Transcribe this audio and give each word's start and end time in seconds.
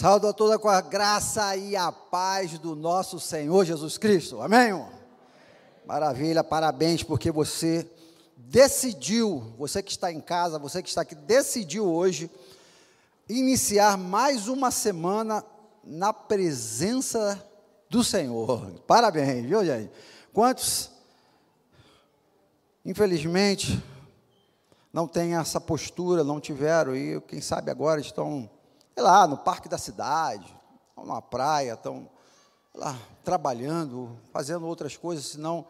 Saúdo 0.00 0.28
a 0.28 0.32
toda 0.32 0.58
com 0.58 0.70
a 0.70 0.80
graça 0.80 1.54
e 1.56 1.76
a 1.76 1.92
paz 1.92 2.58
do 2.58 2.74
nosso 2.74 3.20
Senhor 3.20 3.66
Jesus 3.66 3.98
Cristo. 3.98 4.40
Amém? 4.40 4.68
Irmão? 4.68 4.88
Maravilha, 5.84 6.42
parabéns 6.42 7.02
porque 7.02 7.30
você 7.30 7.86
decidiu, 8.34 9.52
você 9.58 9.82
que 9.82 9.90
está 9.90 10.10
em 10.10 10.18
casa, 10.18 10.58
você 10.58 10.82
que 10.82 10.88
está 10.88 11.02
aqui, 11.02 11.14
decidiu 11.14 11.84
hoje 11.84 12.30
iniciar 13.28 13.98
mais 13.98 14.48
uma 14.48 14.70
semana 14.70 15.44
na 15.84 16.14
presença 16.14 17.38
do 17.90 18.02
Senhor. 18.02 18.70
Parabéns, 18.86 19.44
viu, 19.44 19.62
gente? 19.66 19.92
Quantos, 20.32 20.90
infelizmente, 22.86 23.84
não 24.90 25.06
têm 25.06 25.36
essa 25.36 25.60
postura, 25.60 26.24
não 26.24 26.40
tiveram, 26.40 26.96
e 26.96 27.20
quem 27.20 27.42
sabe 27.42 27.70
agora 27.70 28.00
estão 28.00 28.48
sei 29.00 29.06
lá, 29.06 29.26
no 29.26 29.38
parque 29.38 29.66
da 29.66 29.78
cidade, 29.78 30.54
numa 30.94 31.22
praia, 31.22 31.72
estão 31.72 32.06
lá 32.74 32.94
trabalhando, 33.24 34.14
fazendo 34.30 34.66
outras 34.66 34.94
coisas, 34.94 35.24
senão 35.24 35.64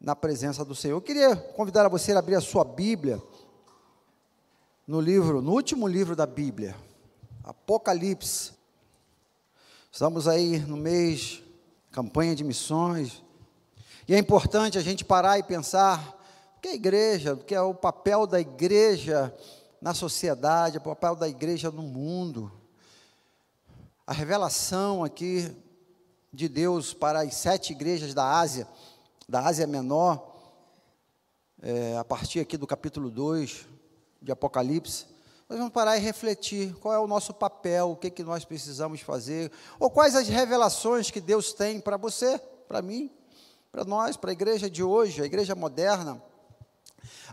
na 0.00 0.14
presença 0.14 0.64
do 0.64 0.72
Senhor. 0.72 0.94
Eu 0.94 1.02
queria 1.02 1.34
convidar 1.34 1.84
a 1.84 1.88
você 1.88 2.12
a 2.12 2.20
abrir 2.20 2.36
a 2.36 2.40
sua 2.40 2.62
Bíblia 2.62 3.20
no 4.86 5.00
livro, 5.00 5.42
no 5.42 5.50
último 5.50 5.88
livro 5.88 6.14
da 6.14 6.26
Bíblia, 6.26 6.76
Apocalipse. 7.42 8.52
Estamos 9.90 10.28
aí 10.28 10.60
no 10.60 10.76
mês 10.76 11.42
campanha 11.90 12.36
de 12.36 12.44
missões. 12.44 13.20
E 14.06 14.14
é 14.14 14.18
importante 14.18 14.78
a 14.78 14.80
gente 14.80 15.04
parar 15.04 15.40
e 15.40 15.42
pensar 15.42 16.16
o 16.56 16.60
que 16.60 16.68
é 16.68 16.70
a 16.70 16.76
igreja, 16.76 17.34
o 17.34 17.38
que 17.38 17.52
é 17.52 17.60
o 17.60 17.74
papel 17.74 18.28
da 18.28 18.40
igreja 18.40 19.34
na 19.80 19.94
sociedade, 19.94 20.78
o 20.78 20.80
papel 20.80 21.14
da 21.14 21.28
igreja 21.28 21.70
no 21.70 21.82
mundo. 21.82 22.50
A 24.06 24.12
revelação 24.12 25.04
aqui 25.04 25.54
de 26.32 26.48
Deus 26.48 26.92
para 26.92 27.20
as 27.20 27.34
sete 27.34 27.72
igrejas 27.72 28.14
da 28.14 28.38
Ásia, 28.38 28.66
da 29.28 29.40
Ásia 29.40 29.66
Menor, 29.66 30.36
é, 31.62 31.96
a 31.96 32.04
partir 32.04 32.40
aqui 32.40 32.56
do 32.56 32.66
capítulo 32.66 33.10
2 33.10 33.66
de 34.22 34.32
Apocalipse, 34.32 35.06
nós 35.48 35.58
vamos 35.58 35.72
parar 35.72 35.96
e 35.96 36.00
refletir 36.00 36.74
qual 36.74 36.92
é 36.92 36.98
o 36.98 37.06
nosso 37.06 37.32
papel, 37.32 37.92
o 37.92 37.96
que, 37.96 38.10
que 38.10 38.22
nós 38.22 38.44
precisamos 38.44 39.00
fazer, 39.00 39.50
ou 39.78 39.90
quais 39.90 40.14
as 40.14 40.28
revelações 40.28 41.10
que 41.10 41.20
Deus 41.20 41.52
tem 41.52 41.80
para 41.80 41.96
você, 41.96 42.38
para 42.68 42.82
mim, 42.82 43.10
para 43.72 43.84
nós, 43.84 44.16
para 44.16 44.30
a 44.30 44.32
igreja 44.32 44.68
de 44.68 44.82
hoje, 44.82 45.22
a 45.22 45.26
igreja 45.26 45.54
moderna. 45.54 46.22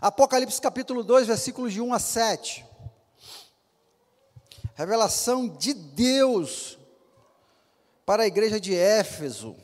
Apocalipse 0.00 0.60
capítulo 0.60 1.02
2, 1.02 1.26
versículos 1.26 1.72
de 1.72 1.80
1 1.80 1.94
a 1.94 1.98
7. 1.98 2.64
Revelação 4.74 5.48
de 5.48 5.72
Deus 5.72 6.78
para 8.04 8.22
a 8.22 8.26
igreja 8.26 8.60
de 8.60 8.74
Éfeso. 8.74 9.56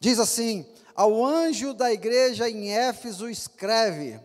Diz 0.00 0.18
assim: 0.18 0.66
Ao 0.94 1.24
anjo 1.24 1.74
da 1.74 1.92
igreja 1.92 2.48
em 2.48 2.72
Éfeso 2.72 3.28
escreve: 3.28 4.20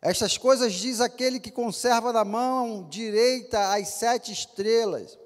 Estas 0.00 0.36
coisas 0.36 0.74
diz 0.74 1.00
aquele 1.00 1.40
que 1.40 1.50
conserva 1.50 2.12
na 2.12 2.24
mão 2.24 2.86
direita 2.88 3.72
as 3.72 3.88
sete 3.88 4.30
estrelas 4.30 5.18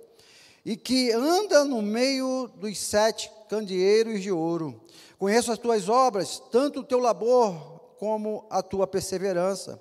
e 0.64 0.76
que 0.76 1.10
anda 1.12 1.64
no 1.64 1.82
meio 1.82 2.48
dos 2.56 2.78
sete 2.78 3.30
candeeiros 3.48 4.22
de 4.22 4.30
ouro. 4.30 4.80
Conheço 5.20 5.52
as 5.52 5.58
tuas 5.58 5.86
obras, 5.86 6.42
tanto 6.50 6.80
o 6.80 6.82
teu 6.82 6.98
labor 6.98 7.54
como 7.98 8.46
a 8.48 8.62
tua 8.62 8.86
perseverança, 8.86 9.78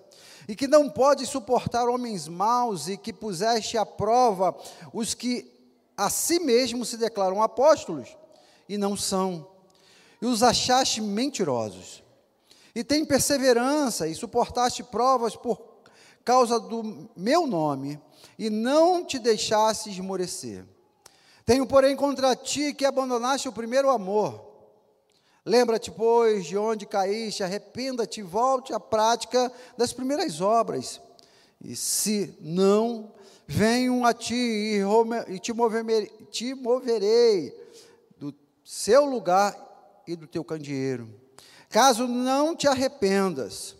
e 0.49 0.53
que 0.53 0.67
não 0.67 0.89
pode 0.89 1.25
suportar 1.25 1.87
homens 1.87 2.27
maus, 2.27 2.89
e 2.89 2.97
que 2.97 3.13
puseste 3.13 3.77
à 3.77 3.85
prova 3.85 4.53
os 4.93 5.13
que 5.13 5.49
a 5.95 6.09
si 6.09 6.41
mesmos 6.41 6.89
se 6.89 6.97
declaram 6.97 7.41
apóstolos, 7.41 8.17
e 8.67 8.77
não 8.77 8.97
são, 8.97 9.47
e 10.21 10.25
os 10.25 10.43
achaste 10.43 10.99
mentirosos. 10.99 12.03
E 12.75 12.83
tem 12.83 13.05
perseverança, 13.05 14.09
e 14.09 14.15
suportaste 14.15 14.83
provas 14.83 15.37
por 15.37 15.57
causa 16.25 16.59
do 16.59 17.09
meu 17.15 17.47
nome, 17.47 17.97
e 18.37 18.49
não 18.49 19.05
te 19.05 19.17
deixaste 19.17 19.89
esmorecer. 19.89 20.65
Tenho, 21.45 21.65
porém, 21.65 21.95
contra 21.95 22.35
ti 22.35 22.73
que 22.73 22.83
abandonaste 22.83 23.47
o 23.47 23.53
primeiro 23.53 23.89
amor. 23.89 24.48
Lembra-te, 25.49 25.89
pois, 25.89 26.45
de 26.45 26.55
onde 26.55 26.85
caíste, 26.85 27.41
arrependa-te, 27.41 28.21
volte 28.21 28.71
à 28.71 28.79
prática 28.79 29.51
das 29.75 29.91
primeiras 29.91 30.41
obras. 30.41 31.01
E 31.59 31.75
se 31.75 32.37
não, 32.39 33.11
venham 33.47 34.05
a 34.05 34.13
ti 34.13 34.79
e 35.27 35.39
te, 35.39 35.51
mover, 35.51 36.07
te 36.29 36.53
moverei 36.53 37.51
do 38.19 38.31
seu 38.63 39.05
lugar 39.05 39.57
e 40.05 40.15
do 40.15 40.27
teu 40.27 40.43
candeeiro. 40.43 41.09
Caso 41.67 42.07
não 42.07 42.55
te 42.55 42.67
arrependas, 42.67 43.75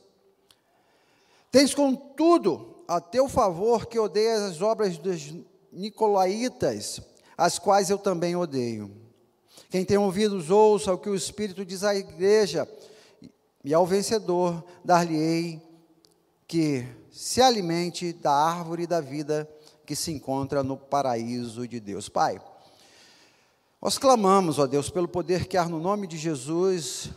tens 1.51 1.75
contudo 1.75 2.83
a 2.87 2.99
teu 2.99 3.29
favor 3.29 3.85
que 3.85 3.99
odeias 3.99 4.41
as 4.41 4.61
obras 4.63 4.97
dos 4.97 5.35
Nicolaitas, 5.71 6.99
as 7.37 7.59
quais 7.59 7.91
eu 7.91 7.99
também 7.99 8.35
odeio. 8.35 9.08
Quem 9.69 9.85
tem 9.85 9.97
ouvidos, 9.97 10.49
ouça 10.49 10.91
o 10.91 10.97
que 10.97 11.09
o 11.09 11.15
Espírito 11.15 11.63
diz 11.63 11.83
à 11.83 11.93
igreja, 11.93 12.67
e 13.63 13.71
ao 13.71 13.85
vencedor 13.85 14.63
dar-lhe-ei 14.83 15.61
que 16.47 16.87
se 17.11 17.39
alimente 17.39 18.11
da 18.11 18.31
árvore 18.31 18.87
da 18.87 18.99
vida 18.99 19.47
que 19.85 19.95
se 19.95 20.11
encontra 20.11 20.63
no 20.63 20.75
paraíso 20.75 21.67
de 21.67 21.79
Deus. 21.79 22.09
Pai, 22.09 22.41
nós 23.79 23.99
clamamos, 23.99 24.57
ó 24.57 24.65
Deus, 24.65 24.89
pelo 24.89 25.07
poder 25.07 25.45
que 25.45 25.55
há 25.55 25.65
no 25.65 25.79
nome 25.79 26.07
de 26.07 26.17
Jesus, 26.17 27.11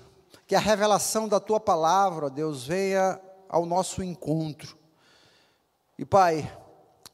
que 0.47 0.55
a 0.55 0.61
revelação 0.61 1.27
da 1.27 1.41
tua 1.41 1.59
palavra, 1.59 2.27
ó 2.27 2.29
Deus, 2.29 2.67
venha 2.67 3.19
ao 3.49 3.65
nosso 3.65 4.03
encontro. 4.03 4.77
E 5.99 6.05
Pai, 6.05 6.55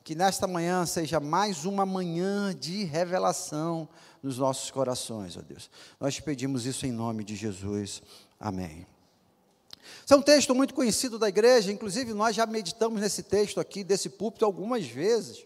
que 0.03 0.17
nesta 0.17 0.49
manhã 0.49 0.85
seja 0.85 1.21
mais 1.21 1.65
uma 1.65 1.87
manhã 1.87 2.53
de 2.53 2.83
revelação 2.83 3.89
nos 4.23 4.39
nossos 4.39 4.71
corações, 4.71 5.37
ó 5.37 5.41
Deus. 5.41 5.71
Nós 6.01 6.15
te 6.15 6.23
pedimos 6.23 6.67
isso 6.67 6.87
em 6.87 6.93
nome 6.93 7.25
de 7.25 7.37
Jesus. 7.37 8.03
Amém. 8.39 8.87
Esse 10.05 10.15
é 10.15 10.17
um 10.17 10.23
texto 10.23 10.55
muito 10.55 10.75
conhecido 10.75 11.19
da 11.19 11.29
igreja, 11.29 11.73
inclusive 11.73 12.13
nós 12.13 12.35
já 12.35 12.47
meditamos 12.47 13.01
nesse 13.01 13.23
texto 13.23 13.61
aqui, 13.61 13.83
desse 13.83 14.09
púlpito, 14.09 14.45
algumas 14.45 14.87
vezes. 14.87 15.45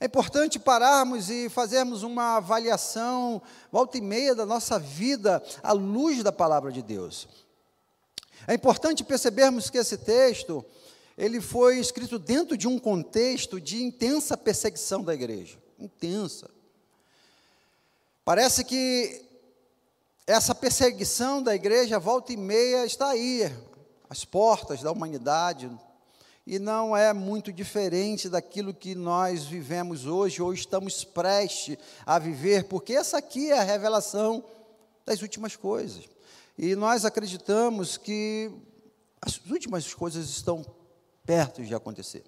É 0.00 0.06
importante 0.06 0.58
pararmos 0.58 1.28
e 1.28 1.48
fazermos 1.48 2.02
uma 2.02 2.36
avaliação, 2.36 3.42
volta 3.70 3.98
e 3.98 4.00
meia, 4.00 4.34
da 4.34 4.46
nossa 4.46 4.78
vida 4.78 5.42
à 5.62 5.72
luz 5.72 6.22
da 6.22 6.30
palavra 6.30 6.70
de 6.70 6.82
Deus. 6.82 7.26
É 8.46 8.54
importante 8.54 9.02
percebermos 9.02 9.68
que 9.68 9.78
esse 9.78 9.98
texto, 9.98 10.64
ele 11.16 11.40
foi 11.40 11.78
escrito 11.78 12.18
dentro 12.18 12.56
de 12.56 12.68
um 12.68 12.78
contexto 12.78 13.60
de 13.60 13.82
intensa 13.82 14.36
perseguição 14.36 15.02
da 15.02 15.14
igreja. 15.14 15.58
Intensa. 15.78 16.48
Parece 18.28 18.62
que 18.62 19.24
essa 20.26 20.54
perseguição 20.54 21.42
da 21.42 21.54
igreja, 21.54 21.98
volta 21.98 22.30
e 22.30 22.36
meia, 22.36 22.84
está 22.84 23.08
aí, 23.08 23.50
às 24.06 24.22
portas 24.22 24.82
da 24.82 24.92
humanidade, 24.92 25.70
e 26.46 26.58
não 26.58 26.94
é 26.94 27.14
muito 27.14 27.50
diferente 27.50 28.28
daquilo 28.28 28.74
que 28.74 28.94
nós 28.94 29.46
vivemos 29.46 30.04
hoje, 30.04 30.42
ou 30.42 30.52
estamos 30.52 31.04
prestes 31.04 31.78
a 32.04 32.18
viver, 32.18 32.64
porque 32.64 32.92
essa 32.92 33.16
aqui 33.16 33.50
é 33.50 33.60
a 33.60 33.62
revelação 33.62 34.44
das 35.06 35.22
últimas 35.22 35.56
coisas. 35.56 36.04
E 36.58 36.76
nós 36.76 37.06
acreditamos 37.06 37.96
que 37.96 38.52
as 39.22 39.40
últimas 39.50 39.94
coisas 39.94 40.28
estão 40.28 40.62
perto 41.24 41.64
de 41.64 41.74
acontecer. 41.74 42.24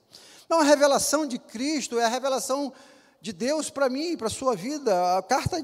Não, 0.49 0.61
a 0.61 0.65
revelação 0.65 1.27
de 1.27 1.39
Cristo 1.39 2.01
é 2.01 2.07
a 2.07 2.09
revelação 2.09 2.73
de 3.21 3.35
Deus 3.35 3.69
para 3.69 3.91
mim, 3.91 4.17
para 4.17 4.29
a 4.29 4.31
sua 4.31 4.57
vida. 4.57 5.19
A 5.19 5.23
carta 5.23 5.63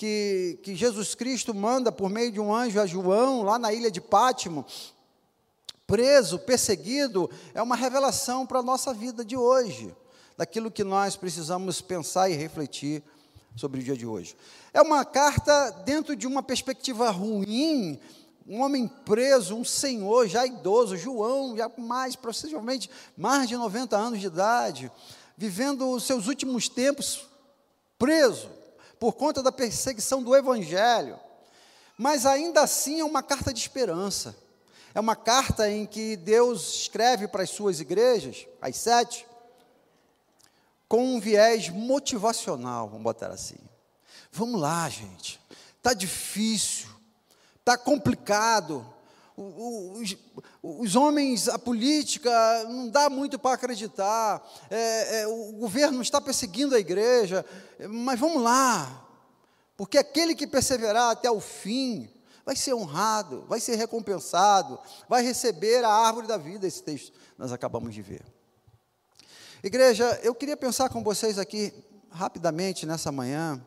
que, 0.00 0.58
que 0.62 0.74
Jesus 0.74 1.14
Cristo 1.14 1.54
manda 1.54 1.92
por 1.92 2.08
meio 2.08 2.32
de 2.32 2.40
um 2.40 2.54
anjo 2.54 2.80
a 2.80 2.86
João, 2.86 3.42
lá 3.42 3.58
na 3.58 3.70
ilha 3.70 3.90
de 3.90 4.00
Pátimo, 4.00 4.64
preso, 5.86 6.38
perseguido, 6.38 7.30
é 7.52 7.60
uma 7.60 7.76
revelação 7.76 8.46
para 8.46 8.60
a 8.60 8.62
nossa 8.62 8.94
vida 8.94 9.22
de 9.22 9.36
hoje, 9.36 9.94
daquilo 10.38 10.70
que 10.70 10.82
nós 10.82 11.16
precisamos 11.16 11.82
pensar 11.82 12.30
e 12.30 12.34
refletir 12.34 13.02
sobre 13.54 13.80
o 13.80 13.82
dia 13.82 13.94
de 13.94 14.06
hoje. 14.06 14.34
É 14.72 14.80
uma 14.80 15.04
carta 15.04 15.68
dentro 15.84 16.16
de 16.16 16.26
uma 16.26 16.42
perspectiva 16.42 17.10
ruim, 17.10 18.00
um 18.48 18.62
homem 18.62 18.88
preso, 18.88 19.54
um 19.54 19.66
senhor 19.66 20.26
já 20.26 20.46
idoso, 20.46 20.96
João, 20.96 21.54
já 21.58 21.70
mais, 21.76 22.16
possivelmente 22.16 22.88
mais 23.18 23.50
de 23.50 23.54
90 23.54 23.98
anos 23.98 24.18
de 24.18 24.28
idade, 24.28 24.90
vivendo 25.36 25.90
os 25.90 26.04
seus 26.04 26.26
últimos 26.26 26.70
tempos 26.70 27.26
preso, 27.98 28.59
por 29.00 29.14
conta 29.14 29.42
da 29.42 29.50
perseguição 29.50 30.22
do 30.22 30.36
Evangelho. 30.36 31.18
Mas 31.96 32.26
ainda 32.26 32.60
assim 32.60 33.00
é 33.00 33.04
uma 33.04 33.22
carta 33.22 33.52
de 33.52 33.58
esperança. 33.58 34.36
É 34.94 35.00
uma 35.00 35.16
carta 35.16 35.70
em 35.70 35.86
que 35.86 36.16
Deus 36.16 36.82
escreve 36.82 37.26
para 37.26 37.42
as 37.42 37.50
suas 37.50 37.80
igrejas, 37.80 38.46
as 38.60 38.76
sete, 38.76 39.26
com 40.86 41.14
um 41.14 41.20
viés 41.20 41.68
motivacional, 41.68 42.88
vamos 42.88 43.04
botar 43.04 43.28
assim. 43.28 43.58
Vamos 44.32 44.60
lá, 44.60 44.88
gente. 44.88 45.40
Está 45.76 45.94
difícil, 45.94 46.88
está 47.60 47.78
complicado. 47.78 48.84
Os, 49.36 50.16
os, 50.62 50.96
homens, 50.96 51.48
a 51.48 51.58
política, 51.58 52.30
não 52.64 52.88
dá 52.88 53.08
muito 53.08 53.38
para 53.38 53.54
acreditar. 53.54 54.46
É, 54.70 55.20
é, 55.20 55.26
o 55.26 55.52
governo 55.52 56.02
está 56.02 56.20
perseguindo 56.20 56.74
a 56.74 56.78
igreja, 56.78 57.44
mas 57.88 58.18
vamos 58.20 58.42
lá, 58.42 59.06
porque 59.76 59.96
aquele 59.96 60.34
que 60.34 60.46
perseverar 60.46 61.10
até 61.10 61.30
o 61.30 61.40
fim 61.40 62.08
vai 62.44 62.56
ser 62.56 62.74
honrado, 62.74 63.44
vai 63.48 63.60
ser 63.60 63.76
recompensado, 63.76 64.78
vai 65.08 65.22
receber 65.22 65.84
a 65.84 65.90
árvore 65.90 66.26
da 66.26 66.36
vida. 66.36 66.66
Esse 66.66 66.82
texto 66.82 67.12
nós 67.38 67.52
acabamos 67.52 67.94
de 67.94 68.02
ver. 68.02 68.22
Igreja, 69.62 70.18
eu 70.22 70.34
queria 70.34 70.56
pensar 70.56 70.88
com 70.88 71.02
vocês 71.02 71.38
aqui, 71.38 71.72
rapidamente, 72.10 72.86
nessa 72.86 73.12
manhã, 73.12 73.62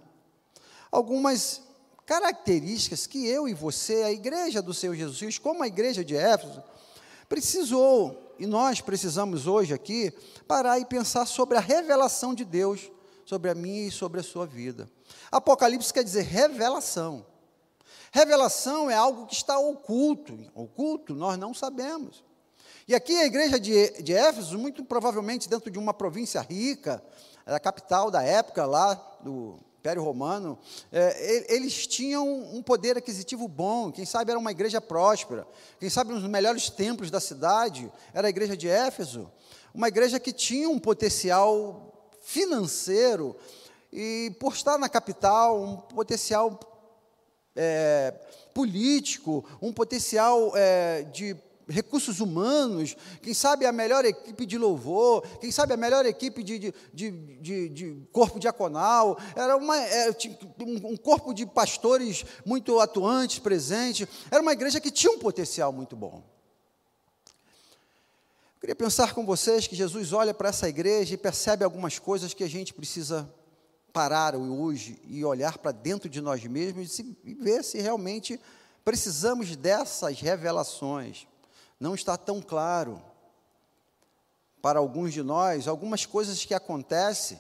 algumas 0.92 1.62
características 2.06 3.08
que 3.08 3.28
eu 3.28 3.48
e 3.48 3.54
você, 3.54 4.04
a 4.04 4.12
igreja 4.12 4.62
do 4.62 4.74
Senhor 4.74 4.96
Jesus 4.96 5.18
Cristo, 5.18 5.42
como 5.42 5.64
a 5.64 5.68
igreja 5.68 6.04
de 6.04 6.16
Éfeso, 6.16 6.62
precisou, 7.30 8.36
e 8.38 8.46
nós 8.46 8.82
precisamos 8.82 9.48
hoje 9.48 9.74
aqui, 9.74 10.14
parar 10.48 10.80
e 10.80 10.86
pensar 10.86 11.26
sobre 11.26 11.58
a 11.58 11.62
revelação 11.62 12.34
de 12.34 12.44
Deus 12.44 12.92
sobre 13.26 13.50
a 13.50 13.56
minha 13.56 13.88
e 13.88 13.92
sobre 13.92 14.20
a 14.20 14.24
sua 14.24 14.46
vida. 14.46 14.90
Apocalipse 15.32 15.94
quer 15.94 16.04
dizer 16.04 16.24
revelação. 16.24 17.26
Revelação 18.12 18.90
é 18.90 18.96
algo 18.96 19.26
que 19.26 19.34
está 19.34 19.58
oculto. 19.58 20.38
Oculto, 20.54 21.16
nós 21.16 21.38
não 21.38 21.54
sabemos. 21.54 22.24
E 22.88 22.94
aqui 22.94 23.14
a 23.18 23.26
igreja 23.26 23.60
de, 23.60 24.02
de 24.02 24.14
Éfeso, 24.14 24.58
muito 24.60 24.84
provavelmente 24.84 25.50
dentro 25.50 25.72
de 25.72 25.80
uma 25.80 25.94
província 25.94 26.42
rica, 26.42 27.04
a 27.46 27.60
capital 27.60 28.12
da 28.12 28.22
época 28.22 28.66
lá 28.66 28.94
do 29.22 29.58
Império 29.84 30.02
Romano, 30.02 30.58
é, 30.94 31.54
eles 31.54 31.86
tinham 31.86 32.26
um 32.56 32.64
poder 32.64 32.98
aquisitivo 32.98 33.50
bom, 33.50 33.92
quem 33.92 34.06
sabe 34.06 34.32
era 34.32 34.40
uma 34.40 34.50
igreja 34.50 34.80
próspera, 34.80 35.46
quem 35.78 35.90
sabe 35.90 36.14
um 36.14 36.22
dos 36.22 36.30
melhores 36.30 36.70
templos 36.70 37.12
da 37.12 37.20
cidade 37.20 37.92
era 38.14 38.28
a 38.28 38.30
igreja 38.30 38.56
de 38.56 38.70
Éfeso, 38.70 39.30
uma 39.74 39.90
igreja 39.90 40.22
que 40.22 40.32
tinha 40.32 40.70
um 40.70 40.80
potencial 40.80 42.10
financeiro 42.22 43.36
e, 43.92 44.34
por 44.40 44.54
estar 44.54 44.78
na 44.78 44.88
capital, 44.88 45.62
um 45.62 45.76
potencial 45.76 46.58
é, 47.54 48.14
político, 48.54 49.44
um 49.62 49.74
potencial 49.74 50.54
é, 50.56 51.04
de 51.12 51.36
recursos 51.68 52.20
humanos, 52.20 52.96
quem 53.22 53.34
sabe 53.34 53.66
a 53.66 53.72
melhor 53.72 54.06
equipe 54.06 54.46
de 54.46 54.58
louvor, 54.58 55.22
quem 55.40 55.52
sabe 55.52 55.74
a 55.74 55.78
melhor 55.78 56.06
equipe 56.06 56.44
de, 56.44 56.74
de, 56.94 57.12
de, 57.12 57.70
de 57.70 58.08
corpo 58.12 58.40
diaconal, 58.40 59.18
era 59.36 59.56
uma, 59.56 59.78
era 59.78 60.16
um 60.62 60.98
corpo 60.98 61.34
de 61.34 61.46
pastores 61.46 62.26
muito 62.46 62.80
atuantes, 62.80 63.40
presentes, 63.40 64.08
era 64.30 64.42
uma 64.42 64.54
igreja 64.54 64.80
que 64.80 64.92
tinha 64.92 65.12
um 65.12 65.20
potencial 65.20 65.72
muito 65.72 65.96
bom. 65.96 66.24
Eu 68.56 68.60
queria 68.60 68.76
pensar 68.76 69.14
com 69.14 69.26
vocês 69.26 69.68
que 69.68 69.76
Jesus 69.76 70.14
olha 70.14 70.34
para 70.34 70.50
essa 70.50 70.70
igreja 70.70 71.14
e 71.14 71.18
percebe 71.18 71.66
algumas 71.66 72.00
coisas 72.00 72.34
que 72.34 72.44
a 72.44 72.50
gente 72.50 72.74
precisa 72.74 73.30
parar 73.92 74.36
hoje 74.36 75.00
e 75.06 75.24
olhar 75.24 75.58
para 75.58 75.72
dentro 75.72 76.10
de 76.10 76.20
nós 76.20 76.44
mesmos 76.46 76.98
e 76.98 77.34
ver 77.40 77.64
se 77.64 77.80
realmente 77.80 78.40
precisamos 78.84 79.56
dessas 79.56 80.20
revelações 80.20 81.28
não 81.84 81.94
está 81.94 82.16
tão 82.16 82.42
claro 82.42 83.04
para 84.62 84.80
alguns 84.80 85.12
de 85.12 85.22
nós 85.22 85.68
algumas 85.68 86.06
coisas 86.06 86.46
que 86.46 86.54
acontecem, 86.54 87.38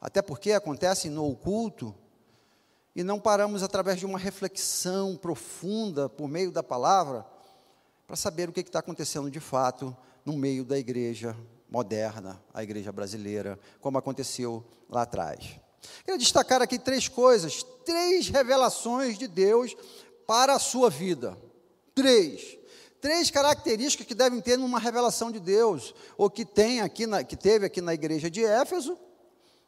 até 0.00 0.22
porque 0.22 0.52
acontecem 0.52 1.10
no 1.10 1.28
oculto, 1.28 1.92
e 2.94 3.02
não 3.02 3.18
paramos 3.18 3.64
através 3.64 3.98
de 3.98 4.06
uma 4.06 4.16
reflexão 4.16 5.16
profunda 5.16 6.08
por 6.08 6.28
meio 6.28 6.52
da 6.52 6.62
palavra 6.62 7.26
para 8.06 8.14
saber 8.14 8.48
o 8.48 8.52
que 8.52 8.60
está 8.60 8.78
acontecendo 8.78 9.28
de 9.28 9.40
fato 9.40 9.94
no 10.24 10.34
meio 10.34 10.64
da 10.64 10.78
igreja 10.78 11.36
moderna, 11.68 12.40
a 12.54 12.62
igreja 12.62 12.92
brasileira, 12.92 13.58
como 13.80 13.98
aconteceu 13.98 14.64
lá 14.88 15.02
atrás. 15.02 15.58
Quero 16.04 16.16
destacar 16.16 16.62
aqui 16.62 16.78
três 16.78 17.08
coisas, 17.08 17.64
três 17.84 18.28
revelações 18.28 19.18
de 19.18 19.26
Deus 19.26 19.76
para 20.28 20.54
a 20.54 20.60
sua 20.60 20.88
vida. 20.88 21.36
Três 21.92 22.56
três 23.06 23.30
características 23.30 24.04
que 24.04 24.16
devem 24.16 24.40
ter 24.40 24.58
numa 24.58 24.80
revelação 24.80 25.30
de 25.30 25.38
Deus, 25.38 25.94
ou 26.18 26.28
que 26.28 26.44
tem 26.44 26.80
aqui 26.80 27.06
na, 27.06 27.22
que 27.22 27.36
teve 27.36 27.64
aqui 27.64 27.80
na 27.80 27.94
igreja 27.94 28.28
de 28.28 28.44
Éfeso, 28.44 28.98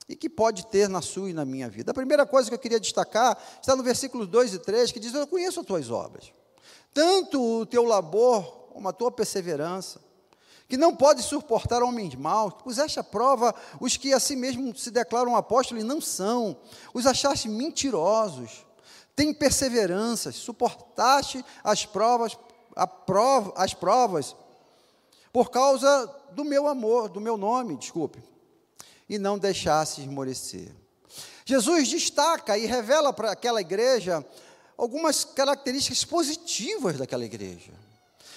e 0.09 0.17
que 0.17 0.29
pode 0.29 0.67
ter 0.67 0.89
na 0.89 1.01
sua 1.01 1.31
e 1.31 1.33
na 1.33 1.45
minha 1.45 1.69
vida. 1.69 1.93
A 1.93 1.95
primeira 1.95 2.27
coisa 2.27 2.49
que 2.49 2.55
eu 2.57 2.59
queria 2.59 2.81
destacar 2.81 3.41
está 3.63 3.77
no 3.77 3.83
versículos 3.85 4.27
2 4.27 4.55
e 4.55 4.59
3, 4.59 4.91
que 4.91 4.99
diz: 4.99 5.15
Eu 5.15 5.25
conheço 5.25 5.61
as 5.61 5.67
tuas 5.67 5.89
obras, 5.89 6.33
tanto 6.93 7.41
o 7.61 7.65
teu 7.65 7.85
labor 7.85 8.43
como 8.73 8.89
a 8.89 8.93
tua 8.93 9.13
perseverança, 9.13 10.01
que 10.69 10.77
não 10.77 10.97
pode 10.97 11.23
suportar 11.23 11.81
homens 11.81 12.17
maus, 12.17 12.55
que 12.55 12.65
puseste 12.65 12.99
à 12.99 13.05
prova 13.05 13.55
os 13.81 13.97
que 13.97 14.13
a 14.13 14.19
si 14.19 14.35
mesmo 14.35 14.77
se 14.77 14.91
declaram 14.91 15.37
apóstolos 15.37 15.85
e 15.85 15.87
não 15.87 16.01
são, 16.01 16.57
os 16.93 17.07
achaste 17.07 17.49
mentirosos, 17.49 18.67
tem 19.15 19.33
perseverança, 19.33 20.33
suportaste 20.33 21.45
as 21.63 21.87
provas 21.87 22.37
prova, 22.87 23.53
as 23.57 23.75
provas 23.75 24.37
por 25.33 25.51
causa 25.51 26.07
do 26.33 26.45
meu 26.45 26.67
amor, 26.67 27.09
do 27.09 27.21
meu 27.21 27.37
nome, 27.37 27.77
desculpe, 27.77 28.23
e 29.09 29.19
não 29.19 29.39
deixasse 29.39 30.01
esmorecer. 30.01 30.73
Jesus 31.45 31.89
destaca 31.89 32.59
e 32.59 32.67
revela 32.67 33.13
para 33.13 33.33
aquela 33.33 33.61
igreja 33.61 34.25
algumas 34.77 35.25
características 35.25 36.05
positivas 36.05 36.99
daquela 36.99 37.25
igreja. 37.25 37.73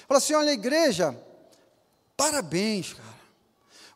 Fala 0.08 0.18
assim: 0.18 0.34
olha, 0.34 0.52
igreja, 0.52 1.16
parabéns, 2.16 2.94
cara. 2.94 3.22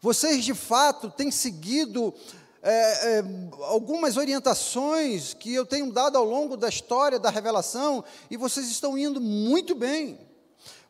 Vocês 0.02 0.46
de 0.46 0.54
fato 0.54 1.10
têm 1.10 1.32
seguido 1.32 2.14
é, 2.62 2.72
é, 2.72 3.24
algumas 3.68 4.18
orientações 4.18 5.34
que 5.34 5.54
eu 5.54 5.66
tenho 5.66 5.92
dado 5.92 6.18
ao 6.18 6.24
longo 6.24 6.58
da 6.58 6.68
história 6.68 7.20
da 7.20 7.30
revelação 7.30 8.04
e 8.30 8.38
vocês 8.38 8.68
estão 8.70 8.98
indo 8.98 9.22
muito 9.22 9.74
bem. 9.74 10.20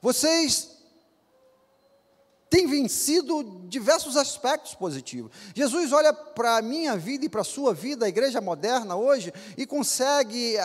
Vocês 0.01 0.75
têm 2.50 2.67
vencido 2.67 3.65
diversos 3.67 4.15
aspectos 4.15 4.75
positivos. 4.75 5.32
Jesus 5.53 5.91
olha 5.91 6.13
para 6.13 6.58
a 6.58 6.62
minha 6.62 6.96
vida 6.96 7.25
e 7.25 7.29
para 7.29 7.41
a 7.41 7.46
sua 7.46 7.74
vida, 7.74 8.05
a 8.05 8.10
igreja 8.10 8.39
moderna 8.39 8.96
hoje, 8.96 9.34
e 9.58 9.65
consegue 9.65 10.55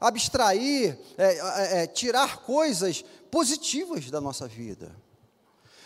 abstrair, 0.00 0.98
é, 1.18 1.82
é, 1.82 1.86
tirar 1.86 2.42
coisas 2.42 3.04
positivas 3.30 4.10
da 4.10 4.20
nossa 4.20 4.46
vida. 4.46 4.94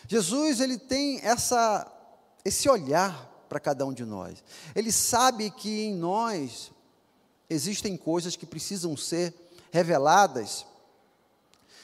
Jesus 0.06 0.60
ele 0.60 0.76
tem 0.76 1.20
essa, 1.22 1.90
esse 2.44 2.68
olhar 2.68 3.26
para 3.48 3.58
cada 3.58 3.86
um 3.86 3.92
de 3.92 4.04
nós. 4.04 4.44
Ele 4.74 4.92
sabe 4.92 5.50
que 5.50 5.84
em 5.84 5.94
nós 5.94 6.70
existem 7.48 7.96
coisas 7.96 8.36
que 8.36 8.44
precisam 8.44 8.96
ser 8.96 9.34
reveladas 9.70 10.66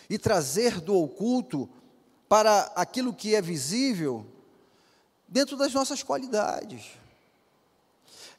e 0.09 0.19
trazer 0.19 0.81
do 0.81 0.97
oculto 0.97 1.69
para 2.29 2.73
aquilo 2.75 3.13
que 3.15 3.35
é 3.35 3.43
visível 3.43 4.27
dentro 5.29 5.57
das 5.57 5.73
nossas 5.73 6.03
qualidades. 6.03 6.93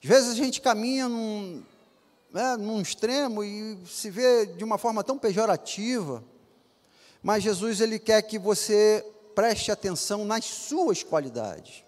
Às 0.03 0.09
vezes 0.09 0.31
a 0.31 0.35
gente 0.35 0.61
caminha 0.61 1.09
num, 1.09 1.63
né, 2.31 2.57
num 2.57 2.81
extremo 2.81 3.43
e 3.43 3.77
se 3.87 4.09
vê 4.09 4.45
de 4.45 4.63
uma 4.63 4.77
forma 4.77 5.03
tão 5.03 5.17
pejorativa, 5.17 6.23
mas 7.23 7.43
Jesus 7.43 7.81
ele 7.81 7.97
quer 7.97 8.21
que 8.21 8.37
você 8.37 9.05
preste 9.33 9.71
atenção 9.71 10.25
nas 10.25 10.45
suas 10.45 11.03
qualidades. 11.03 11.83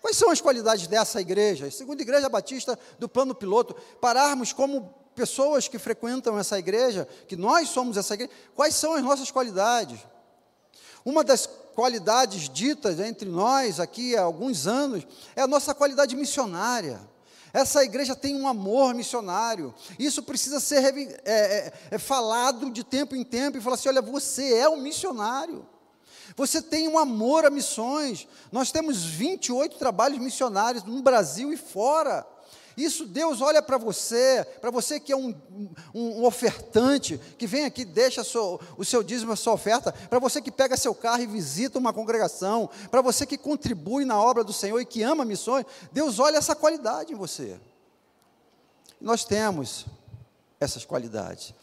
Quais 0.00 0.16
são 0.16 0.30
as 0.30 0.40
qualidades 0.40 0.86
dessa 0.86 1.20
igreja? 1.20 1.70
Segundo 1.70 2.00
a 2.00 2.02
Igreja 2.02 2.28
Batista 2.28 2.78
do 2.98 3.08
Plano 3.08 3.34
Piloto, 3.34 3.74
pararmos 4.00 4.52
como 4.52 4.94
pessoas 5.14 5.68
que 5.68 5.78
frequentam 5.78 6.38
essa 6.38 6.58
igreja, 6.58 7.06
que 7.26 7.36
nós 7.36 7.68
somos 7.68 7.96
essa 7.96 8.14
igreja, 8.14 8.32
quais 8.54 8.74
são 8.74 8.94
as 8.94 9.02
nossas 9.02 9.30
qualidades? 9.30 10.00
Uma 11.04 11.24
das 11.24 11.46
qualidades 11.74 12.48
ditas 12.48 13.00
entre 13.00 13.28
nós 13.28 13.80
aqui 13.80 14.16
há 14.16 14.22
alguns 14.22 14.66
anos 14.66 15.06
é 15.34 15.42
a 15.42 15.46
nossa 15.46 15.74
qualidade 15.74 16.14
missionária. 16.14 17.00
Essa 17.52 17.82
igreja 17.82 18.14
tem 18.14 18.36
um 18.36 18.46
amor 18.46 18.94
missionário. 18.94 19.74
Isso 19.98 20.22
precisa 20.22 20.60
ser 20.60 20.84
é, 20.84 21.32
é, 21.32 21.72
é, 21.90 21.98
falado 21.98 22.70
de 22.70 22.84
tempo 22.84 23.16
em 23.16 23.24
tempo 23.24 23.58
e 23.58 23.60
falar 23.60 23.74
assim: 23.74 23.88
olha, 23.88 24.02
você 24.02 24.54
é 24.54 24.68
um 24.68 24.76
missionário. 24.76 25.66
Você 26.36 26.62
tem 26.62 26.86
um 26.88 26.98
amor 26.98 27.44
a 27.44 27.50
missões. 27.50 28.28
Nós 28.52 28.70
temos 28.70 29.04
28 29.04 29.76
trabalhos 29.78 30.18
missionários 30.18 30.84
no 30.84 31.02
Brasil 31.02 31.52
e 31.52 31.56
fora. 31.56 32.24
Isso 32.80 33.04
Deus 33.04 33.40
olha 33.40 33.60
para 33.60 33.76
você, 33.76 34.46
para 34.60 34.70
você 34.70 34.98
que 34.98 35.12
é 35.12 35.16
um, 35.16 35.34
um, 35.52 35.68
um, 35.94 36.24
ofertante, 36.24 37.20
que 37.36 37.46
vem 37.46 37.64
aqui, 37.64 37.84
deixa 37.84 38.24
seu, 38.24 38.58
o 38.78 38.84
seu 38.84 39.02
dízimo, 39.02 39.32
a 39.32 39.36
sua 39.36 39.52
oferta, 39.52 39.92
para 39.92 40.18
você 40.18 40.40
que 40.40 40.50
pega 40.50 40.76
seu 40.76 40.94
carro 40.94 41.22
e 41.22 41.26
visita 41.26 41.78
uma 41.78 41.92
congregação, 41.92 42.70
para 42.90 43.02
você 43.02 43.26
que 43.26 43.36
contribui 43.36 44.04
na 44.04 44.20
obra 44.20 44.42
do 44.42 44.52
Senhor 44.52 44.80
e 44.80 44.86
que 44.86 45.02
ama 45.02 45.24
missões, 45.24 45.66
Deus 45.92 46.18
olha 46.18 46.38
essa 46.38 46.56
qualidade 46.56 47.12
em 47.12 47.16
você. 47.16 47.60
Nós 49.00 49.24
temos 49.24 49.86
essas 50.58 50.84
qualidades. 50.84 51.54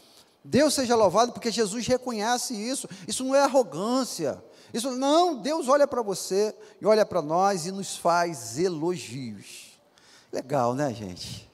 Deus 0.44 0.74
seja 0.74 0.96
louvado 0.96 1.34
porque 1.34 1.52
Jesus 1.52 1.86
reconhece 1.88 2.54
isso. 2.54 2.88
Isso 3.08 3.24
não 3.24 3.36
é 3.36 3.42
arrogância. 3.42 4.42
Isso 4.74 4.92
não, 4.92 5.36
Deus 5.36 5.68
olha 5.68 5.88
para 5.88 6.02
você 6.02 6.56
e 6.80 6.86
olha 6.86 7.06
para 7.06 7.22
nós 7.22 7.66
e 7.66 7.72
nos 7.72 7.98
faz 7.98 8.58
elogios. 8.58 9.67
Legal, 10.38 10.76
né, 10.76 10.94
gente? 10.94 11.50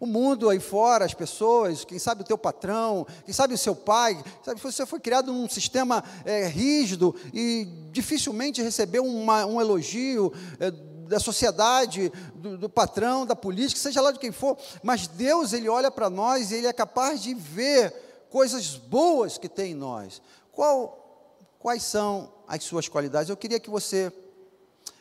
O 0.00 0.06
mundo 0.06 0.50
aí 0.50 0.58
fora, 0.58 1.04
as 1.04 1.14
pessoas, 1.14 1.84
quem 1.84 2.00
sabe 2.00 2.22
o 2.22 2.24
teu 2.24 2.36
patrão, 2.36 3.06
quem 3.24 3.32
sabe 3.32 3.54
o 3.54 3.58
seu 3.58 3.76
pai, 3.76 4.20
sabe, 4.44 4.60
você 4.60 4.84
foi 4.84 4.98
criado 4.98 5.32
num 5.32 5.48
sistema 5.48 6.02
é, 6.24 6.46
rígido 6.48 7.14
e 7.32 7.68
dificilmente 7.92 8.60
recebeu 8.60 9.04
uma, 9.04 9.46
um 9.46 9.60
elogio 9.60 10.32
é, 10.58 10.72
da 11.08 11.20
sociedade, 11.20 12.12
do, 12.34 12.58
do, 12.58 12.68
patrão, 12.68 13.24
da 13.24 13.36
política, 13.36 13.80
seja 13.80 14.00
lá 14.00 14.10
de 14.10 14.18
quem 14.18 14.32
for, 14.32 14.58
mas 14.82 15.06
Deus, 15.06 15.52
Ele 15.52 15.68
olha 15.68 15.90
para 15.90 16.10
nós 16.10 16.50
e 16.50 16.56
Ele 16.56 16.66
é 16.66 16.72
capaz 16.72 17.22
de 17.22 17.34
ver 17.34 18.26
coisas 18.30 18.74
boas 18.74 19.38
que 19.38 19.48
tem 19.48 19.72
em 19.72 19.76
nós. 19.76 20.20
Qual, 20.50 21.38
quais 21.60 21.84
são 21.84 22.32
as 22.48 22.64
suas 22.64 22.88
qualidades. 22.88 23.28
Eu 23.28 23.36
queria 23.36 23.60
que 23.60 23.70
você, 23.70 24.10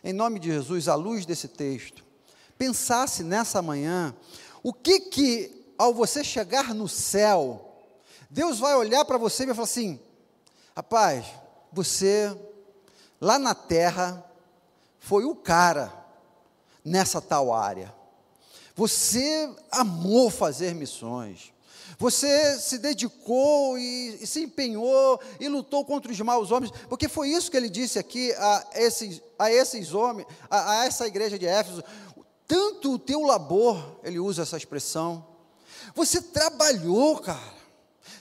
em 0.03 0.13
nome 0.13 0.37
de 0.37 0.51
Jesus, 0.51 0.87
à 0.87 0.93
luz 0.93 1.25
desse 1.25 1.47
texto, 1.47 2.06
pensasse 2.57 3.23
nessa 3.23 3.61
manhã, 3.61 4.15
o 4.63 4.73
que 4.73 4.99
que, 4.99 5.65
ao 5.77 5.93
você 5.93 6.23
chegar 6.23 6.73
no 6.73 6.87
céu, 6.87 7.85
Deus 8.29 8.59
vai 8.59 8.75
olhar 8.75 9.05
para 9.05 9.17
você 9.17 9.43
e 9.43 9.45
vai 9.47 9.55
falar 9.55 9.65
assim: 9.65 9.99
rapaz, 10.75 11.25
você, 11.71 12.35
lá 13.21 13.39
na 13.39 13.55
terra, 13.55 14.23
foi 14.99 15.23
o 15.23 15.35
cara 15.35 15.93
nessa 16.83 17.21
tal 17.21 17.53
área. 17.53 17.93
Você 18.75 19.49
amou 19.71 20.29
fazer 20.29 20.75
missões. 20.75 21.53
Você 21.99 22.59
se 22.59 22.77
dedicou 22.77 23.77
e, 23.77 24.19
e, 24.21 24.27
se 24.27 24.43
empenhou 24.43 25.19
e 25.39 25.47
lutou 25.47 25.83
contra 25.83 26.11
os 26.11 26.19
maus 26.21 26.51
homens, 26.51 26.71
porque 26.87 27.07
foi 27.07 27.29
isso 27.29 27.49
que 27.49 27.57
ele 27.57 27.69
disse 27.69 27.97
aqui 27.97 28.31
a 28.33 28.67
esses, 28.75 29.19
a 29.39 29.51
esses 29.51 29.93
homens, 29.95 30.27
a, 30.47 30.81
a 30.81 30.85
essa 30.85 31.07
igreja 31.07 31.39
de 31.39 31.47
Éfeso. 31.47 31.83
Tanto 32.47 32.93
o 32.93 32.99
teu 32.99 33.21
labor, 33.23 33.99
ele 34.03 34.19
usa 34.19 34.43
essa 34.43 34.55
expressão. 34.55 35.25
Você 35.93 36.21
trabalhou, 36.21 37.19
cara. 37.19 37.56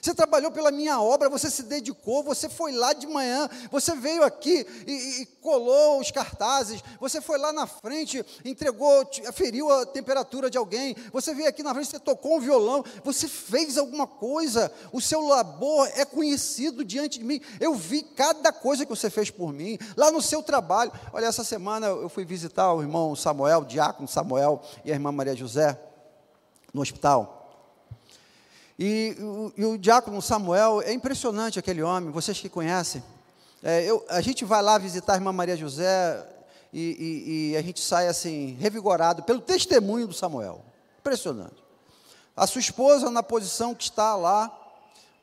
Você 0.01 0.13
trabalhou 0.13 0.51
pela 0.51 0.71
minha 0.71 1.01
obra, 1.01 1.29
você 1.29 1.49
se 1.49 1.63
dedicou, 1.63 2.23
você 2.23 2.49
foi 2.49 2.71
lá 2.71 2.93
de 2.93 3.07
manhã, 3.07 3.49
você 3.71 3.95
veio 3.95 4.23
aqui 4.23 4.65
e, 4.85 5.21
e 5.21 5.25
colou 5.41 5.99
os 5.99 6.11
cartazes, 6.11 6.83
você 6.99 7.21
foi 7.21 7.37
lá 7.37 7.51
na 7.51 7.67
frente, 7.67 8.23
entregou, 8.43 9.07
feriu 9.33 9.71
a 9.71 9.85
temperatura 9.85 10.49
de 10.49 10.57
alguém, 10.57 10.95
você 11.11 11.33
veio 11.33 11.47
aqui 11.47 11.63
na 11.63 11.73
frente, 11.73 11.89
você 11.89 11.99
tocou 11.99 12.37
um 12.37 12.39
violão, 12.39 12.83
você 13.03 13.27
fez 13.27 13.77
alguma 13.77 14.07
coisa, 14.07 14.71
o 14.91 15.01
seu 15.01 15.21
labor 15.27 15.89
é 15.95 16.05
conhecido 16.05 16.83
diante 16.83 17.19
de 17.19 17.25
mim. 17.25 17.41
Eu 17.59 17.73
vi 17.75 18.03
cada 18.03 18.51
coisa 18.51 18.85
que 18.85 18.89
você 18.89 19.09
fez 19.09 19.29
por 19.29 19.53
mim, 19.53 19.77
lá 19.95 20.11
no 20.11 20.21
seu 20.21 20.43
trabalho. 20.43 20.91
Olha, 21.13 21.25
essa 21.25 21.43
semana 21.43 21.87
eu 21.87 22.09
fui 22.09 22.25
visitar 22.25 22.73
o 22.73 22.81
irmão 22.81 23.15
Samuel, 23.15 23.59
o 23.59 23.65
diácono 23.65 24.07
Samuel 24.07 24.61
e 24.83 24.91
a 24.91 24.93
irmã 24.93 25.11
Maria 25.11 25.35
José 25.35 25.79
no 26.73 26.81
hospital. 26.81 27.36
E, 28.79 29.15
o, 29.19 29.53
e 29.57 29.65
o 29.65 29.77
diácono 29.77 30.21
Samuel, 30.21 30.81
é 30.83 30.93
impressionante 30.93 31.57
aquele 31.57 31.81
homem, 31.81 32.11
vocês 32.11 32.39
que 32.39 32.47
conhecem. 32.47 33.03
É, 33.63 33.83
eu, 33.83 34.05
a 34.07 34.21
gente 34.21 34.45
vai 34.45 34.61
lá 34.61 34.77
visitar 34.77 35.13
a 35.13 35.15
irmã 35.15 35.31
Maria 35.31 35.57
José 35.57 36.23
e, 36.71 36.79
e, 36.79 37.51
e, 37.53 37.57
a 37.57 37.61
gente 37.63 37.81
sai 37.81 38.07
assim, 38.07 38.55
revigorado 38.59 39.23
pelo 39.23 39.41
testemunho 39.41 40.07
do 40.07 40.13
Samuel. 40.13 40.63
Impressionante. 40.99 41.63
A 42.35 42.45
sua 42.45 42.59
esposa 42.59 43.09
na 43.09 43.23
posição 43.23 43.73
que 43.73 43.83
está 43.83 44.15
lá, 44.15 44.55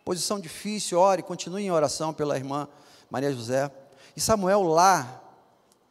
posição 0.04 0.40
difícil, 0.40 0.98
ore, 0.98 1.22
continue 1.22 1.62
em 1.62 1.70
oração 1.70 2.12
pela 2.12 2.36
irmã 2.36 2.66
Maria 3.08 3.32
José. 3.32 3.70
E 4.16 4.20
Samuel 4.20 4.64
lá, 4.64 5.22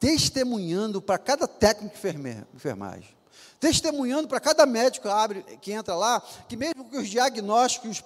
testemunhando 0.02 1.02
para 1.02 1.18
cada 1.18 1.48
técnico 1.48 1.96
de 1.96 2.38
enfermagem 2.56 3.23
testemunhando 3.60 4.28
para 4.28 4.40
cada 4.40 4.66
médico 4.66 5.08
que 5.08 5.14
abre, 5.14 5.44
que 5.62 5.72
entra 5.72 5.96
lá, 5.96 6.22
que 6.48 6.58
mesmo 6.58 6.90
que 6.90 6.98
os 6.98 7.08
diagnósticos, 7.10 7.92
os 7.92 8.02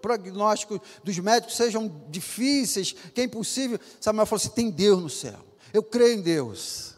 prognósticos 0.00 0.80
dos 1.02 1.18
médicos 1.18 1.56
sejam 1.56 1.90
difíceis, 2.08 2.92
que 2.92 3.20
é 3.20 3.24
impossível, 3.24 3.78
Samuel 4.00 4.26
falou 4.26 4.40
assim: 4.40 4.50
tem 4.50 4.70
Deus 4.70 5.02
no 5.02 5.10
céu, 5.10 5.38
eu 5.72 5.82
creio 5.82 6.18
em 6.18 6.22
Deus. 6.22 6.90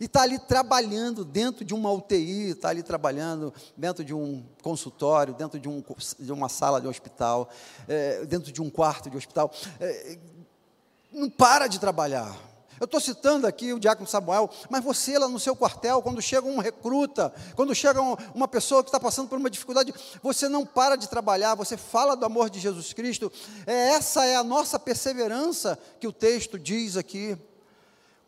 E 0.00 0.04
está 0.04 0.22
ali 0.22 0.38
trabalhando 0.38 1.24
dentro 1.24 1.64
de 1.64 1.74
uma 1.74 1.90
UTI, 1.90 2.50
está 2.50 2.68
ali 2.68 2.84
trabalhando 2.84 3.52
dentro 3.76 4.04
de 4.04 4.14
um 4.14 4.44
consultório, 4.62 5.34
dentro 5.34 5.58
de, 5.58 5.68
um, 5.68 5.82
de 6.20 6.32
uma 6.32 6.48
sala 6.48 6.80
de 6.80 6.86
hospital, 6.86 7.50
é, 7.88 8.24
dentro 8.24 8.52
de 8.52 8.62
um 8.62 8.70
quarto 8.70 9.10
de 9.10 9.16
hospital. 9.16 9.52
É, 9.80 10.16
não 11.12 11.28
para 11.28 11.66
de 11.66 11.80
trabalhar. 11.80 12.47
Eu 12.80 12.84
estou 12.84 13.00
citando 13.00 13.46
aqui 13.46 13.72
o 13.72 13.80
diácono 13.80 14.06
Samuel, 14.06 14.48
mas 14.70 14.84
você 14.84 15.18
lá 15.18 15.28
no 15.28 15.40
seu 15.40 15.56
quartel, 15.56 16.00
quando 16.02 16.22
chega 16.22 16.46
um 16.46 16.58
recruta, 16.58 17.32
quando 17.56 17.74
chega 17.74 18.00
uma 18.34 18.46
pessoa 18.46 18.82
que 18.82 18.88
está 18.88 19.00
passando 19.00 19.28
por 19.28 19.38
uma 19.38 19.50
dificuldade, 19.50 19.92
você 20.22 20.48
não 20.48 20.64
para 20.64 20.96
de 20.96 21.08
trabalhar, 21.08 21.54
você 21.54 21.76
fala 21.76 22.16
do 22.16 22.24
amor 22.24 22.50
de 22.50 22.60
Jesus 22.60 22.92
Cristo. 22.92 23.32
É, 23.66 23.90
essa 23.90 24.24
é 24.24 24.36
a 24.36 24.44
nossa 24.44 24.78
perseverança 24.78 25.78
que 25.98 26.06
o 26.06 26.12
texto 26.12 26.58
diz 26.58 26.96
aqui. 26.96 27.36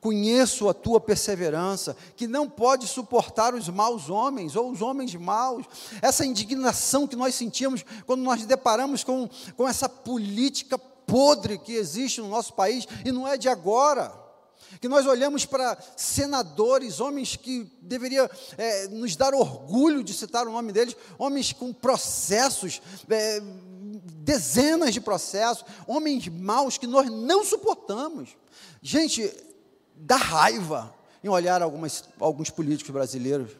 Conheço 0.01 0.67
a 0.67 0.73
tua 0.73 0.99
perseverança, 0.99 1.95
que 2.17 2.27
não 2.27 2.49
pode 2.49 2.89
suportar 2.89 3.55
os 3.55 3.69
maus 3.69 4.09
homens 4.09 4.57
ou 4.57 4.71
os 4.71 4.81
homens 4.81 5.15
maus. 5.15 5.67
Essa 6.01 6.25
indignação 6.25 7.07
que 7.07 7.15
nós 7.15 7.35
sentimos 7.35 7.85
quando 8.07 8.23
nós 8.23 8.47
deparamos 8.47 9.05
com, 9.05 9.29
com 9.55 9.69
essa 9.69 9.91
política 9.91 10.79
podre 10.79 11.59
que 11.59 11.75
existe 11.75 12.21
no 12.23 12.29
nosso 12.29 12.55
país 12.55 12.89
e 13.05 13.13
não 13.13 13.29
é 13.29 13.37
de 13.37 13.49
agora 13.49 14.30
que 14.81 14.89
nós 14.89 15.07
olhamos 15.07 15.45
para 15.45 15.79
senadores, 15.97 17.01
homens 17.01 17.37
que 17.37 17.71
deveriam 17.81 18.29
é, 18.59 18.89
nos 18.89 19.17
dar 19.17 19.35
orgulho 19.35 20.05
de 20.05 20.13
citar 20.13 20.47
o 20.47 20.53
nome 20.53 20.73
deles, 20.73 20.97
homens 21.19 21.53
com 21.53 21.73
processos, 21.73 22.81
é, 23.09 23.41
dezenas 24.23 24.93
de 24.93 25.01
processos, 25.01 25.65
homens 25.87 26.29
maus 26.29 26.79
que 26.79 26.87
nós 26.87 27.11
não 27.11 27.45
suportamos. 27.45 28.37
Gente, 28.83 29.33
dá 29.97 30.17
raiva 30.17 30.95
em 31.23 31.29
olhar 31.29 31.63
algumas, 31.63 32.05
alguns 32.19 32.51
políticos 32.51 32.93
brasileiros 32.93 33.51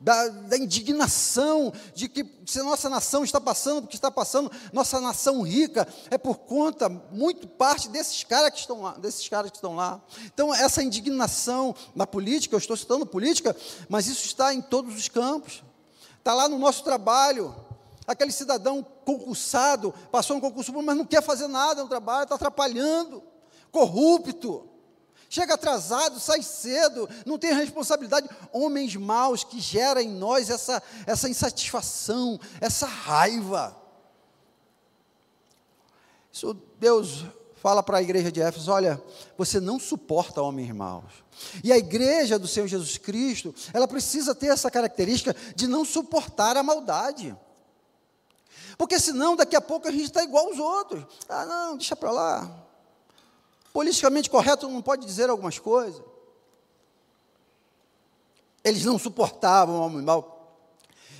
da, 0.00 0.28
da, 0.28 0.56
indignação 0.56 1.72
de 1.92 2.08
que 2.08 2.24
se 2.46 2.62
nossa 2.62 2.88
nação 2.88 3.24
está 3.24 3.40
passando 3.40 3.82
porque 3.82 3.96
está 3.96 4.10
passando, 4.10 4.50
nossa 4.72 5.00
nação 5.00 5.42
rica 5.42 5.88
é 6.10 6.16
por 6.16 6.38
conta, 6.38 6.88
muito 6.88 7.48
parte 7.48 7.88
desses 7.88 8.22
caras 8.22 8.52
que 8.52 8.60
estão 8.60 8.82
lá, 8.82 8.92
desses 8.92 9.28
caras 9.28 9.50
que 9.50 9.56
estão 9.56 9.74
lá. 9.74 10.00
Então, 10.24 10.54
essa 10.54 10.82
indignação 10.82 11.74
na 11.96 12.06
política, 12.06 12.54
eu 12.54 12.58
estou 12.58 12.76
citando 12.76 13.04
política, 13.04 13.56
mas 13.88 14.06
isso 14.06 14.24
está 14.24 14.54
em 14.54 14.60
todos 14.60 14.94
os 14.96 15.08
campos. 15.08 15.64
Está 16.18 16.32
lá 16.32 16.48
no 16.48 16.58
nosso 16.58 16.84
trabalho. 16.84 17.54
Aquele 18.06 18.32
cidadão 18.32 18.86
concursado, 19.04 19.92
passou 20.10 20.36
no 20.36 20.40
concurso, 20.40 20.72
mas 20.72 20.96
não 20.96 21.04
quer 21.04 21.22
fazer 21.22 21.46
nada 21.46 21.82
no 21.82 21.88
trabalho, 21.88 22.22
está 22.22 22.36
atrapalhando, 22.36 23.22
corrupto 23.70 24.66
chega 25.28 25.54
atrasado, 25.54 26.18
sai 26.18 26.42
cedo, 26.42 27.08
não 27.26 27.38
tem 27.38 27.52
responsabilidade. 27.52 28.28
Homens 28.52 28.96
maus 28.96 29.44
que 29.44 29.60
geram 29.60 30.00
em 30.00 30.08
nós 30.08 30.48
essa, 30.48 30.82
essa 31.06 31.28
insatisfação, 31.28 32.40
essa 32.60 32.86
raiva. 32.86 33.76
Isso 36.32 36.54
Deus 36.78 37.24
fala 37.56 37.82
para 37.82 37.98
a 37.98 38.02
igreja 38.02 38.32
de 38.32 38.40
Éfeso: 38.40 38.70
olha, 38.70 39.02
você 39.36 39.60
não 39.60 39.78
suporta 39.78 40.42
homens 40.42 40.72
maus. 40.72 41.12
E 41.62 41.72
a 41.72 41.78
igreja 41.78 42.38
do 42.38 42.48
Senhor 42.48 42.66
Jesus 42.66 42.96
Cristo, 42.96 43.54
ela 43.72 43.86
precisa 43.86 44.34
ter 44.34 44.48
essa 44.48 44.70
característica 44.70 45.36
de 45.54 45.66
não 45.68 45.84
suportar 45.84 46.56
a 46.56 46.62
maldade. 46.62 47.36
Porque 48.76 48.98
senão, 48.98 49.36
daqui 49.36 49.56
a 49.56 49.60
pouco 49.60 49.88
a 49.88 49.90
gente 49.90 50.04
está 50.04 50.22
igual 50.22 50.46
aos 50.46 50.58
outros. 50.58 51.04
Ah, 51.28 51.44
não, 51.44 51.76
deixa 51.76 51.94
para 51.94 52.10
lá 52.10 52.67
politicamente 53.78 54.28
correto 54.28 54.68
não 54.68 54.82
pode 54.82 55.06
dizer 55.06 55.30
algumas 55.30 55.56
coisas. 55.56 56.02
Eles 58.64 58.84
não 58.84 58.98
suportavam 58.98 59.76
o 59.76 59.82
homem 59.82 60.02
mau. 60.02 60.58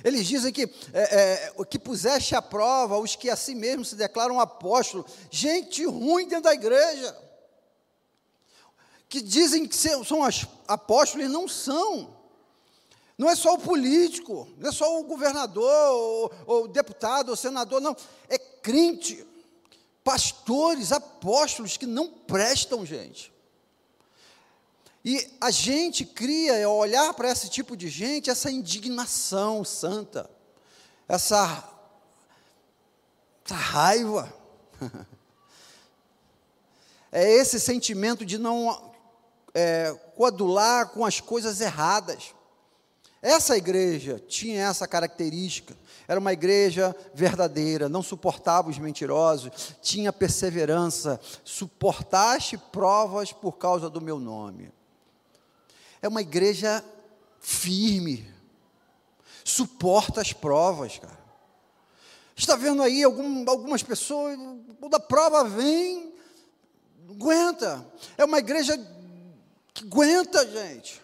Eles 0.03 0.27
dizem 0.27 0.51
que, 0.51 0.63
é, 0.91 1.53
é, 1.55 1.63
que 1.63 1.79
puseste 1.79 2.35
à 2.35 2.41
prova 2.41 2.99
os 2.99 3.15
que 3.15 3.29
a 3.29 3.37
si 3.37 3.55
mesmos 3.55 3.87
se 3.87 3.95
declaram 3.95 4.41
apóstolos, 4.41 5.09
gente 5.31 5.85
ruim 5.85 6.27
dentro 6.27 6.43
da 6.43 6.53
igreja, 6.53 7.17
que 9.07 9.21
dizem 9.21 9.65
que 9.65 9.73
são 9.73 10.21
apóstolos 10.67 11.27
e 11.27 11.29
não 11.29 11.47
são. 11.47 12.13
Não 13.17 13.29
é 13.29 13.37
só 13.37 13.53
o 13.53 13.59
político, 13.59 14.49
não 14.57 14.67
é 14.67 14.73
só 14.73 14.99
o 14.99 15.05
governador, 15.05 15.93
ou, 15.93 16.31
ou 16.45 16.67
deputado, 16.67 17.29
ou 17.29 17.37
senador, 17.37 17.79
não. 17.79 17.95
É 18.27 18.37
crente, 18.37 19.25
pastores, 20.09 20.91
apóstolos 20.91 21.77
que 21.77 21.85
não 21.85 22.07
prestam, 22.09 22.83
gente. 22.83 23.31
E 25.05 25.37
a 25.39 25.51
gente 25.51 26.03
cria, 26.03 26.65
ao 26.65 26.75
olhar 26.77 27.13
para 27.13 27.29
esse 27.29 27.47
tipo 27.47 27.77
de 27.77 27.89
gente, 27.89 28.27
essa 28.27 28.49
indignação 28.49 29.63
santa, 29.63 30.27
essa, 31.07 31.63
essa 33.45 33.55
raiva. 33.55 34.33
É 37.11 37.27
esse 37.27 37.59
sentimento 37.59 38.23
de 38.23 38.37
não 38.37 38.93
é, 39.55 39.91
coadular 40.15 40.89
com 40.89 41.03
as 41.03 41.19
coisas 41.19 41.59
erradas. 41.59 42.35
Essa 43.21 43.57
igreja 43.57 44.21
tinha 44.27 44.67
essa 44.67 44.87
característica. 44.87 45.75
Era 46.07 46.19
uma 46.19 46.33
igreja 46.33 46.95
verdadeira, 47.13 47.89
não 47.89 48.01
suportava 48.01 48.69
os 48.69 48.79
mentirosos, 48.79 49.75
tinha 49.81 50.11
perseverança, 50.11 51.19
suportaste 51.43 52.57
provas 52.57 53.31
por 53.31 53.53
causa 53.53 53.89
do 53.89 54.01
meu 54.01 54.19
nome. 54.19 54.71
É 56.01 56.07
uma 56.07 56.21
igreja 56.21 56.83
firme, 57.39 58.25
suporta 59.43 60.21
as 60.21 60.33
provas, 60.33 60.97
cara. 60.97 61.19
Está 62.35 62.55
vendo 62.55 62.81
aí 62.81 63.03
algum, 63.03 63.49
algumas 63.49 63.83
pessoas, 63.83 64.39
quando 64.79 64.95
a 64.95 64.99
prova 64.99 65.43
vem, 65.43 66.13
aguenta. 67.09 67.85
É 68.17 68.23
uma 68.23 68.39
igreja 68.39 68.77
que 69.73 69.83
aguenta, 69.83 70.47
gente. 70.47 71.01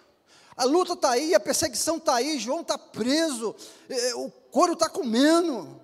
A 0.57 0.63
luta 0.63 0.93
está 0.93 1.12
aí, 1.12 1.35
a 1.35 1.39
perseguição 1.39 1.97
está 1.97 2.15
aí, 2.15 2.39
João 2.39 2.62
está 2.62 2.77
preso, 2.77 3.53
é, 3.89 4.15
o 4.15 4.29
couro 4.29 4.74
está 4.74 4.88
comendo, 4.88 5.79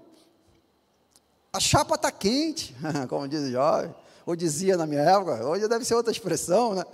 a 1.51 1.59
chapa 1.59 1.95
está 1.95 2.09
quente, 2.09 2.73
como 3.09 3.27
diz 3.27 3.41
o 3.41 3.51
jovem, 3.51 3.93
ou 4.25 4.35
dizia 4.35 4.77
na 4.77 4.85
minha 4.85 5.01
época, 5.01 5.45
hoje 5.45 5.67
deve 5.67 5.83
ser 5.83 5.95
outra 5.95 6.11
expressão, 6.11 6.73
né? 6.73 6.85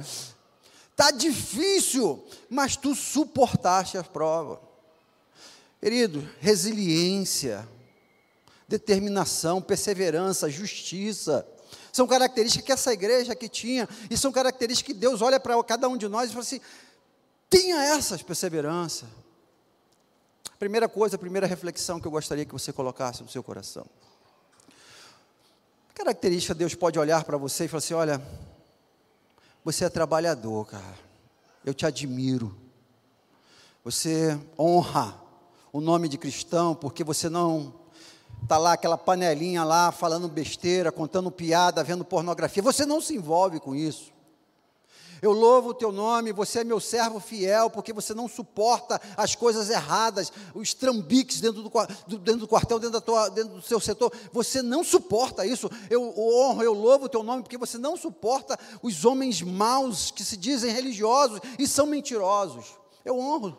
Está 0.90 1.12
difícil, 1.12 2.26
mas 2.50 2.76
tu 2.76 2.96
suportaste 2.96 4.00
a 4.00 4.04
prova. 4.04 4.60
Querido, 5.80 6.28
resiliência, 6.40 7.70
determinação, 8.68 9.62
perseverança, 9.62 10.50
justiça, 10.50 11.48
são 11.94 12.08
características 12.08 12.66
que 12.66 12.72
essa 12.72 12.94
igreja 12.94 13.36
que 13.36 13.48
tinha, 13.48 13.88
e 14.10 14.18
são 14.18 14.32
características 14.32 14.94
que 14.94 15.00
Deus 15.00 15.22
olha 15.22 15.40
para 15.40 15.64
cada 15.64 15.88
um 15.88 15.98
de 15.98 16.08
nós 16.08 16.30
e 16.30 16.34
fala 16.34 16.44
assim: 16.44 16.62
tenha 17.50 17.84
essas 17.84 18.22
perseverança. 18.22 19.06
Primeira 20.60 20.90
coisa, 20.90 21.16
a 21.16 21.20
primeira 21.20 21.46
reflexão 21.46 22.00
que 22.00 22.08
eu 22.08 22.12
gostaria 22.12 22.46
que 22.46 22.54
você 22.54 22.74
colocasse 22.74 23.22
no 23.22 23.30
seu 23.30 23.44
coração. 23.44 23.86
Característica, 25.94 26.54
Deus 26.54 26.74
pode 26.74 26.98
olhar 26.98 27.24
para 27.24 27.38
você 27.38 27.66
e 27.66 27.68
falar 27.68 27.80
assim: 27.80 27.94
olha, 27.94 28.22
você 29.64 29.86
é 29.86 29.90
trabalhador, 29.90 30.66
cara. 30.66 30.98
Eu 31.66 31.74
te 31.74 31.86
admiro. 31.86 32.56
Você 33.84 34.40
honra 34.58 35.20
o 35.72 35.80
nome 35.80 36.08
de 36.08 36.18
cristão, 36.18 36.74
porque 36.74 37.04
você 37.04 37.30
não 37.30 37.74
está 38.42 38.58
lá 38.58 38.74
aquela 38.74 38.98
panelinha 38.98 39.64
lá 39.64 39.92
falando 39.92 40.28
besteira, 40.28 40.92
contando 40.92 41.32
piada, 41.32 41.84
vendo 41.84 42.06
pornografia. 42.06 42.64
Você 42.64 42.86
não 42.86 43.02
se 43.02 43.16
envolve 43.16 43.60
com 43.60 43.76
isso. 43.76 44.12
Eu 45.22 45.32
louvo 45.32 45.70
o 45.70 45.74
teu 45.74 45.92
nome, 45.92 46.32
você 46.32 46.60
é 46.60 46.64
meu 46.64 46.80
servo 46.80 47.20
fiel, 47.20 47.70
porque 47.70 47.94
você 47.94 48.14
não 48.14 48.28
suporta 48.28 49.02
as 49.16 49.36
coisas 49.36 49.70
erradas, 49.70 50.32
os 50.54 50.74
trambiques 50.74 51.42
dentro 51.42 51.64
do, 51.64 52.18
dentro 52.18 52.42
do 52.42 52.48
quartel, 52.48 52.80
dentro, 52.80 53.02
tua, 53.02 53.30
dentro, 53.30 53.56
do 53.56 53.62
seu 53.62 53.80
setor. 53.80 54.12
Você 54.32 54.62
não 54.62 54.84
suporta 54.84 55.46
isso. 55.46 55.70
Eu 55.90 56.14
honro, 56.18 56.64
eu 56.64 56.74
louvo 56.74 57.06
o 57.06 57.10
teu 57.10 57.24
nome, 57.24 57.44
porque 57.44 57.58
você 57.58 57.78
não 57.78 57.98
suporta 57.98 58.58
os 58.82 59.06
homens 59.06 59.42
maus 59.42 60.12
que 60.12 60.24
se 60.24 60.38
dizem 60.38 60.72
religiosos 60.72 61.40
e 61.58 61.68
são 61.68 61.86
mentirosos. 61.86 62.76
Eu 63.04 63.18
honro 63.20 63.58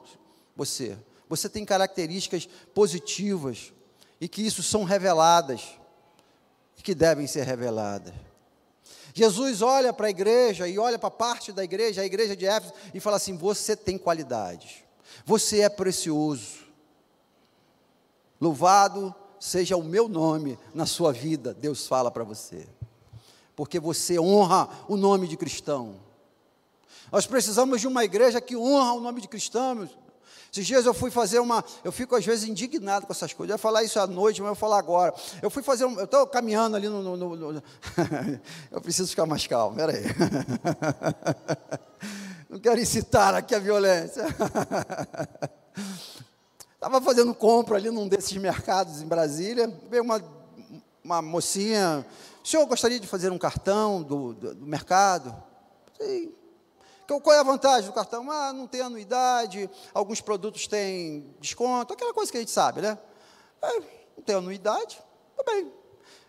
você. 0.55 0.99
Você 1.29 1.49
tem 1.49 1.65
características 1.65 2.49
positivas 2.75 3.73
e 4.21 4.29
que 4.29 4.43
isso 4.43 4.63
são 4.63 4.85
reveladas 4.85 5.63
e 6.77 6.83
que 6.83 6.95
devem 6.95 7.27
ser 7.27 7.45
reveladas. 7.45 8.15
Jesus 9.19 9.63
olha 9.63 9.93
para 9.93 10.07
a 10.07 10.11
igreja 10.11 10.69
e 10.69 10.79
olha 10.79 10.97
para 10.97 11.11
parte 11.11 11.51
da 11.51 11.65
igreja, 11.65 12.03
a 12.03 12.07
igreja 12.07 12.37
de 12.37 12.47
Éfeso, 12.47 12.73
e 12.95 13.01
fala 13.01 13.17
assim: 13.17 13.37
Você 13.37 13.75
tem 13.75 13.99
qualidade, 13.99 14.85
você 15.27 15.63
é 15.63 15.69
precioso. 15.69 16.59
Louvado 18.41 19.13
seja 19.41 19.77
o 19.77 19.83
meu 19.83 20.09
nome 20.09 20.57
na 20.73 20.87
sua 20.87 21.13
vida, 21.13 21.53
Deus 21.53 21.85
fala 21.85 22.13
para 22.13 22.23
você, 22.23 22.69
porque 23.57 23.81
você 23.81 24.21
honra 24.21 24.69
o 24.87 24.97
nome 24.97 25.27
de 25.27 25.37
cristão. 25.37 25.97
Nós 27.11 27.27
precisamos 27.27 27.81
de 27.81 27.89
uma 27.89 28.05
igreja 28.05 28.41
que 28.41 28.57
honra 28.57 28.93
o 28.93 29.01
nome 29.01 29.21
de 29.21 29.27
cristãos, 29.27 29.99
esses 30.53 30.67
dias 30.67 30.87
eu 30.87 30.95
fui 30.95 31.11
fazer 31.11 31.41
uma. 31.41 31.63
Eu 31.85 31.93
fico 31.93 32.17
às 32.17 32.25
vezes 32.25 32.49
indignado 32.49 33.07
com 33.07 33.13
essas 33.13 33.33
coisas. 33.33 33.51
Eu 33.51 33.55
ia 33.55 33.59
falar 33.59 33.83
isso 33.83 34.01
à 34.01 34.07
noite, 34.07 34.41
mas 34.41 34.49
eu 34.49 34.55
vou 34.55 34.61
falar 34.61 34.79
agora. 34.79 35.15
Eu 35.43 35.51
fui 35.51 35.63
fazer. 35.63 35.85
Um, 35.85 35.99
eu 35.99 36.05
estou 36.05 36.27
caminhando 36.27 36.77
ali 36.77 36.89
no. 36.89 37.03
no, 37.03 37.17
no, 37.17 37.53
no 37.53 37.63
eu 38.73 38.81
preciso 38.81 39.11
ficar 39.11 39.27
mais 39.27 39.47
calmo, 39.47 39.77
peraí. 39.77 40.05
Não 42.49 42.59
quero 42.59 42.81
incitar 42.81 43.35
aqui 43.35 43.55
a 43.55 43.59
violência. 43.59 44.25
Estava 46.75 47.01
fazendo 47.03 47.35
compra 47.35 47.77
ali 47.77 47.91
num 47.91 48.09
desses 48.09 48.35
mercados 48.39 49.03
em 49.03 49.07
Brasília. 49.07 49.69
Veio 49.91 50.03
uma, 50.03 50.23
uma 51.05 51.21
mocinha. 51.21 52.07
O 52.43 52.49
senhor 52.49 52.65
gostaria 52.67 52.99
de 52.99 53.07
fazer 53.07 53.31
um 53.31 53.37
cartão 53.37 54.03
do, 54.03 54.33
do, 54.33 54.55
do 54.55 54.67
mercado? 54.67 55.37
Sim. 56.01 56.38
Qual 57.09 57.35
é 57.35 57.39
a 57.39 57.43
vantagem 57.43 57.89
do 57.89 57.95
cartão? 57.95 58.31
Ah, 58.31 58.53
não 58.53 58.67
tem 58.67 58.83
anuidade, 58.83 59.71
alguns 59.95 60.21
produtos 60.21 60.67
têm 60.67 61.35
desconto, 61.41 61.95
aquela 61.95 62.13
coisa 62.13 62.31
que 62.31 62.37
a 62.37 62.41
gente 62.41 62.51
sabe, 62.51 62.83
né? 62.83 62.99
É, 63.63 63.81
não 64.15 64.23
tem 64.25 64.37
anuidade, 64.37 65.01
tá 65.35 65.43
bem. 65.43 65.73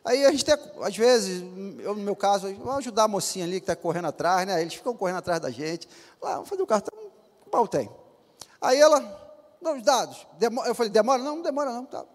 Aí 0.06 0.26
a 0.26 0.32
gente 0.32 0.46
tem, 0.46 0.56
às 0.82 0.96
vezes, 0.96 1.42
eu 1.80 1.94
no 1.94 2.02
meu 2.02 2.16
caso, 2.16 2.48
vamos 2.56 2.78
ajudar 2.78 3.04
a 3.04 3.08
mocinha 3.10 3.44
ali 3.44 3.60
que 3.60 3.66
está 3.66 3.76
correndo 3.76 4.08
atrás, 4.08 4.48
né? 4.48 4.62
Eles 4.62 4.74
ficam 4.74 4.96
correndo 4.96 5.18
atrás 5.18 5.42
da 5.42 5.52
gente. 5.52 5.90
Lá, 6.22 6.36
vamos 6.36 6.48
fazer 6.48 6.62
o 6.62 6.68
cartão, 6.68 6.98
qual 7.52 7.68
tem? 7.68 7.92
Aí 8.62 8.80
ela, 8.80 9.02
não, 9.62 9.76
os 9.76 9.84
dados. 9.84 10.26
eu 10.66 10.74
falei, 10.74 10.90
demora? 10.90 11.22
Não, 11.22 11.36
não 11.36 11.44
demora 11.44 11.74
não, 11.74 11.86
tá. 11.86 12.06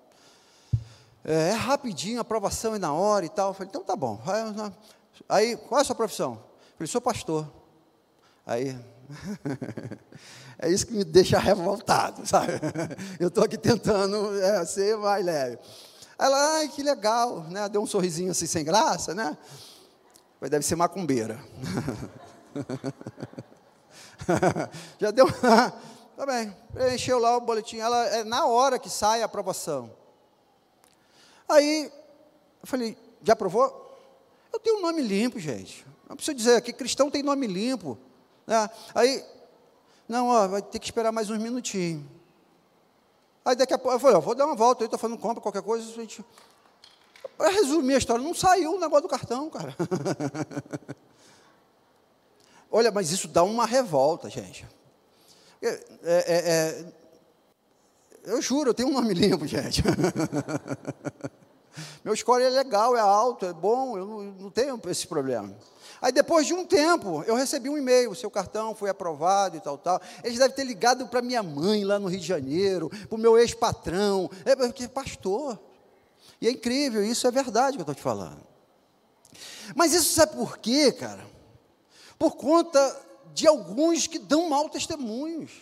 É, 1.23 1.51
é 1.51 1.53
rapidinho, 1.53 2.19
aprovação 2.19 2.75
é 2.75 2.79
na 2.79 2.95
hora 2.95 3.27
e 3.27 3.29
tal. 3.29 3.51
Eu 3.51 3.55
falei, 3.55 3.69
então 3.69 3.85
tá 3.85 3.95
bom. 3.95 4.19
Aí, 5.29 5.57
qual 5.57 5.79
é 5.79 5.83
a 5.83 5.85
sua 5.85 5.95
profissão? 5.95 6.33
Eu 6.33 6.77
falei, 6.79 6.87
sou 6.87 7.01
pastor. 7.03 7.47
Aí, 8.47 8.79
é 10.59 10.71
isso 10.71 10.87
que 10.87 10.93
me 10.93 11.05
deixa 11.05 11.39
revoltado, 11.39 12.25
sabe? 12.29 12.53
Eu 13.19 13.29
estou 13.29 13.45
aqui 13.45 13.57
tentando 13.57 14.39
é, 14.41 14.65
ser 14.67 14.97
mais 14.99 15.25
leve. 15.25 15.59
Ela, 16.19 16.57
ai, 16.57 16.69
que 16.69 16.83
legal, 16.83 17.45
né? 17.45 17.69
Deu 17.69 17.83
um 17.83 17.87
sorrisinho 17.87 18.31
assim 18.31 18.47
sem 18.47 18.65
graça, 18.65 19.15
né? 19.15 19.37
Mas 20.41 20.51
deve 20.51 20.65
ser 20.65 20.77
macumbeira. 20.77 21.41
Já 25.01 25.11
deu. 25.11 25.27
tá 25.33 26.27
bem, 26.27 26.55
preencheu 26.73 27.19
lá 27.19 27.37
o 27.37 27.41
boletim. 27.41 27.79
Ela, 27.79 28.07
é 28.09 28.25
na 28.25 28.47
hora 28.47 28.79
que 28.79 28.91
sai 28.91 29.23
a 29.23 29.27
aprovação. 29.27 29.91
Aí, 31.49 31.91
eu 32.63 32.67
falei, 32.67 32.97
já 33.23 33.33
aprovou? 33.33 33.83
Eu 34.53 34.61
tenho 34.61 34.79
um 34.79 34.83
nome 34.83 35.03
limpo, 35.03 35.41
gente. 35.41 35.85
Não 36.09 36.15
precisa 36.15 36.35
dizer 36.35 36.57
aqui, 36.57 36.73
cristão 36.73 37.11
tem 37.11 37.23
nome 37.23 37.47
limpo. 37.47 37.99
Né? 38.47 38.71
Aí, 38.95 39.25
não, 40.09 40.29
ó, 40.29 40.49
vai 40.49 40.63
ter 40.63 40.79
que 40.79 40.87
esperar 40.87 41.13
mais 41.13 41.31
uns 41.31 41.39
minutinhos. 41.39 42.05
Aí 43.45 43.55
daqui 43.55 43.75
a 43.75 43.79
pouco, 43.79 43.97
eu 43.97 44.01
falei, 44.01 44.17
ó, 44.17 44.21
vou 44.21 44.35
dar 44.35 44.47
uma 44.47 44.55
volta, 44.55 44.83
eu 44.83 44.87
estou 44.87 44.99
fazendo 44.99 45.19
compra, 45.19 45.41
qualquer 45.41 45.63
coisa, 45.63 45.89
a 45.89 45.95
gente... 45.95 46.25
Para 47.37 47.51
resumir 47.51 47.95
a 47.95 47.99
história, 47.99 48.23
não 48.23 48.35
saiu 48.35 48.75
o 48.75 48.81
negócio 48.81 49.03
do 49.03 49.09
cartão, 49.09 49.51
cara. 49.51 49.75
Olha, 52.71 52.93
mas 52.93 53.11
isso 53.11 53.29
dá 53.29 53.43
uma 53.43 53.67
revolta, 53.67 54.31
gente. 54.31 54.67
É, 55.61 55.69
é, 56.03 56.25
é, 56.27 56.85
eu 58.25 58.41
juro, 58.41 58.71
eu 58.71 58.75
tenho 58.75 58.89
um 58.89 58.93
nome 58.93 59.13
limpo, 59.15 59.47
gente. 59.47 59.83
Meu 62.05 62.15
score 62.17 62.43
é 62.43 62.49
legal, 62.49 62.97
é 62.97 63.01
alto, 63.01 63.47
é 63.47 63.53
bom, 63.53 63.97
eu 63.99 64.07
não, 64.07 64.23
não 64.23 64.51
tenho 64.51 64.81
esse 64.87 65.07
problema. 65.07 65.55
Aí 66.01 66.13
depois 66.13 66.47
de 66.47 66.53
um 66.53 66.67
tempo, 66.67 67.23
eu 67.27 67.35
recebi 67.35 67.69
um 67.69 67.79
e-mail, 67.79 68.11
o 68.11 68.15
seu 68.15 68.31
cartão 68.31 68.75
foi 68.75 68.91
aprovado 68.91 69.57
e 69.57 69.61
tal, 69.61 69.79
tal. 69.79 70.01
Eles 70.23 70.39
devem 70.39 70.55
ter 70.55 70.65
ligado 70.65 71.09
para 71.09 71.23
minha 71.23 71.43
mãe 71.43 71.85
lá 71.85 71.99
no 71.99 72.09
Rio 72.09 72.21
de 72.21 72.27
Janeiro, 72.27 72.91
para 72.91 73.17
o 73.17 73.19
meu 73.19 73.39
ex-patrão, 73.39 74.31
é 74.45 74.55
porque 74.55 74.87
pastor. 74.87 75.59
E 76.41 76.47
é 76.47 76.51
incrível, 76.51 77.03
isso 77.03 77.27
é 77.27 77.31
verdade 77.31 77.77
que 77.77 77.81
eu 77.81 77.85
estou 77.85 77.95
te 77.95 78.03
falando. 78.03 78.45
Mas 79.75 79.95
isso 79.95 80.13
sabe 80.15 80.37
por 80.37 80.59
quê, 80.59 80.93
cara? 80.93 81.25
Por 82.19 82.37
conta 82.37 83.01
de 83.33 83.47
alguns 83.47 84.07
que 84.07 84.19
dão 84.19 84.49
mau 84.49 84.69
testemunhos. 84.69 85.53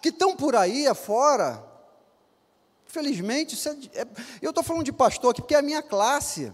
que 0.00 0.08
estão 0.08 0.34
por 0.34 0.56
aí 0.56 0.86
afora. 0.86 1.69
Infelizmente, 2.90 3.56
é, 3.68 4.00
é, 4.00 4.06
eu 4.42 4.50
estou 4.50 4.64
falando 4.64 4.84
de 4.84 4.92
pastor 4.92 5.30
aqui 5.30 5.40
porque 5.40 5.54
é 5.54 5.58
a 5.58 5.62
minha 5.62 5.80
classe. 5.80 6.52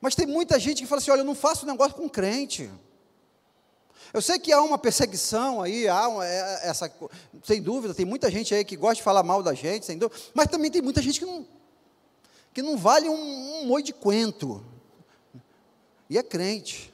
Mas 0.00 0.16
tem 0.16 0.26
muita 0.26 0.58
gente 0.58 0.82
que 0.82 0.88
fala 0.88 1.00
assim: 1.00 1.12
olha, 1.12 1.20
eu 1.20 1.24
não 1.24 1.36
faço 1.36 1.64
negócio 1.64 1.94
com 1.94 2.08
crente. 2.08 2.68
Eu 4.12 4.20
sei 4.20 4.40
que 4.40 4.52
há 4.52 4.60
uma 4.60 4.76
perseguição 4.76 5.62
aí, 5.62 5.86
há 5.86 6.08
uma, 6.08 6.26
é, 6.26 6.68
essa, 6.68 6.92
sem 7.44 7.62
dúvida, 7.62 7.94
tem 7.94 8.04
muita 8.04 8.28
gente 8.28 8.52
aí 8.52 8.64
que 8.64 8.76
gosta 8.76 8.96
de 8.96 9.02
falar 9.02 9.22
mal 9.22 9.40
da 9.42 9.54
gente, 9.54 9.86
sem 9.86 9.96
dúvida, 9.96 10.20
mas 10.34 10.48
também 10.48 10.70
tem 10.70 10.82
muita 10.82 11.00
gente 11.00 11.20
que 11.20 11.24
não, 11.24 11.46
que 12.52 12.60
não 12.60 12.76
vale 12.76 13.08
um, 13.08 13.72
um 13.72 13.80
de 13.80 13.92
quento, 13.92 14.62
e 16.10 16.18
é 16.18 16.22
crente. 16.22 16.92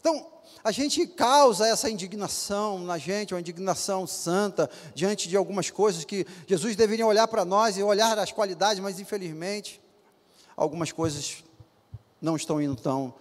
Então, 0.00 0.31
a 0.64 0.70
gente 0.70 1.06
causa 1.06 1.66
essa 1.66 1.90
indignação 1.90 2.78
na 2.78 2.96
gente, 2.96 3.34
uma 3.34 3.40
indignação 3.40 4.06
santa, 4.06 4.70
diante 4.94 5.28
de 5.28 5.36
algumas 5.36 5.70
coisas 5.70 6.04
que 6.04 6.26
Jesus 6.46 6.76
deveria 6.76 7.06
olhar 7.06 7.26
para 7.26 7.44
nós 7.44 7.76
e 7.76 7.82
olhar 7.82 8.18
as 8.18 8.30
qualidades, 8.30 8.80
mas 8.80 9.00
infelizmente, 9.00 9.80
algumas 10.56 10.92
coisas 10.92 11.42
não 12.20 12.36
estão 12.36 12.62
indo 12.62 12.76
tão 12.76 13.12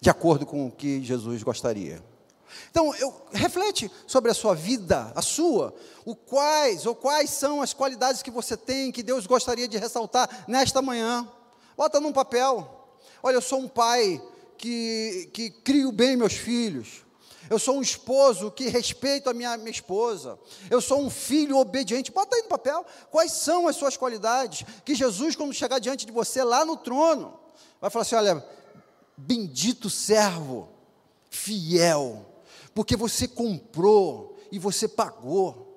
de 0.00 0.10
acordo 0.10 0.44
com 0.46 0.66
o 0.66 0.70
que 0.70 1.02
Jesus 1.04 1.42
gostaria. 1.42 2.02
Então, 2.70 2.92
eu, 2.96 3.14
reflete 3.32 3.90
sobre 4.06 4.30
a 4.30 4.34
sua 4.34 4.54
vida, 4.54 5.12
a 5.14 5.22
sua, 5.22 5.72
o 6.04 6.16
quais 6.16 6.84
ou 6.84 6.94
quais 6.96 7.30
são 7.30 7.62
as 7.62 7.72
qualidades 7.72 8.22
que 8.22 8.30
você 8.30 8.56
tem 8.56 8.90
que 8.90 9.04
Deus 9.04 9.26
gostaria 9.26 9.68
de 9.68 9.78
ressaltar 9.78 10.44
nesta 10.48 10.82
manhã. 10.82 11.28
Bota 11.76 12.00
num 12.00 12.12
papel. 12.12 12.68
Olha, 13.22 13.36
eu 13.36 13.42
sou 13.42 13.60
um 13.60 13.68
pai 13.68 14.20
que, 14.60 15.30
que 15.32 15.50
crio 15.50 15.90
bem 15.90 16.16
meus 16.16 16.34
filhos. 16.34 17.04
Eu 17.48 17.58
sou 17.58 17.78
um 17.78 17.82
esposo 17.82 18.50
que 18.50 18.68
respeito 18.68 19.28
a 19.28 19.34
minha, 19.34 19.56
minha 19.56 19.70
esposa. 19.70 20.38
Eu 20.68 20.80
sou 20.80 21.00
um 21.00 21.10
filho 21.10 21.56
obediente. 21.56 22.12
Bota 22.12 22.36
aí 22.36 22.42
no 22.42 22.48
papel 22.48 22.84
quais 23.10 23.32
são 23.32 23.66
as 23.66 23.74
suas 23.74 23.96
qualidades. 23.96 24.64
Que 24.84 24.94
Jesus, 24.94 25.34
quando 25.34 25.52
chegar 25.52 25.78
diante 25.78 26.06
de 26.06 26.12
você 26.12 26.44
lá 26.44 26.64
no 26.64 26.76
trono, 26.76 27.40
vai 27.80 27.90
falar 27.90 28.02
assim: 28.02 28.14
olha, 28.14 28.44
Bendito 29.22 29.90
servo, 29.90 30.70
fiel, 31.28 32.24
porque 32.74 32.96
você 32.96 33.28
comprou 33.28 34.38
e 34.50 34.58
você 34.58 34.88
pagou. 34.88 35.69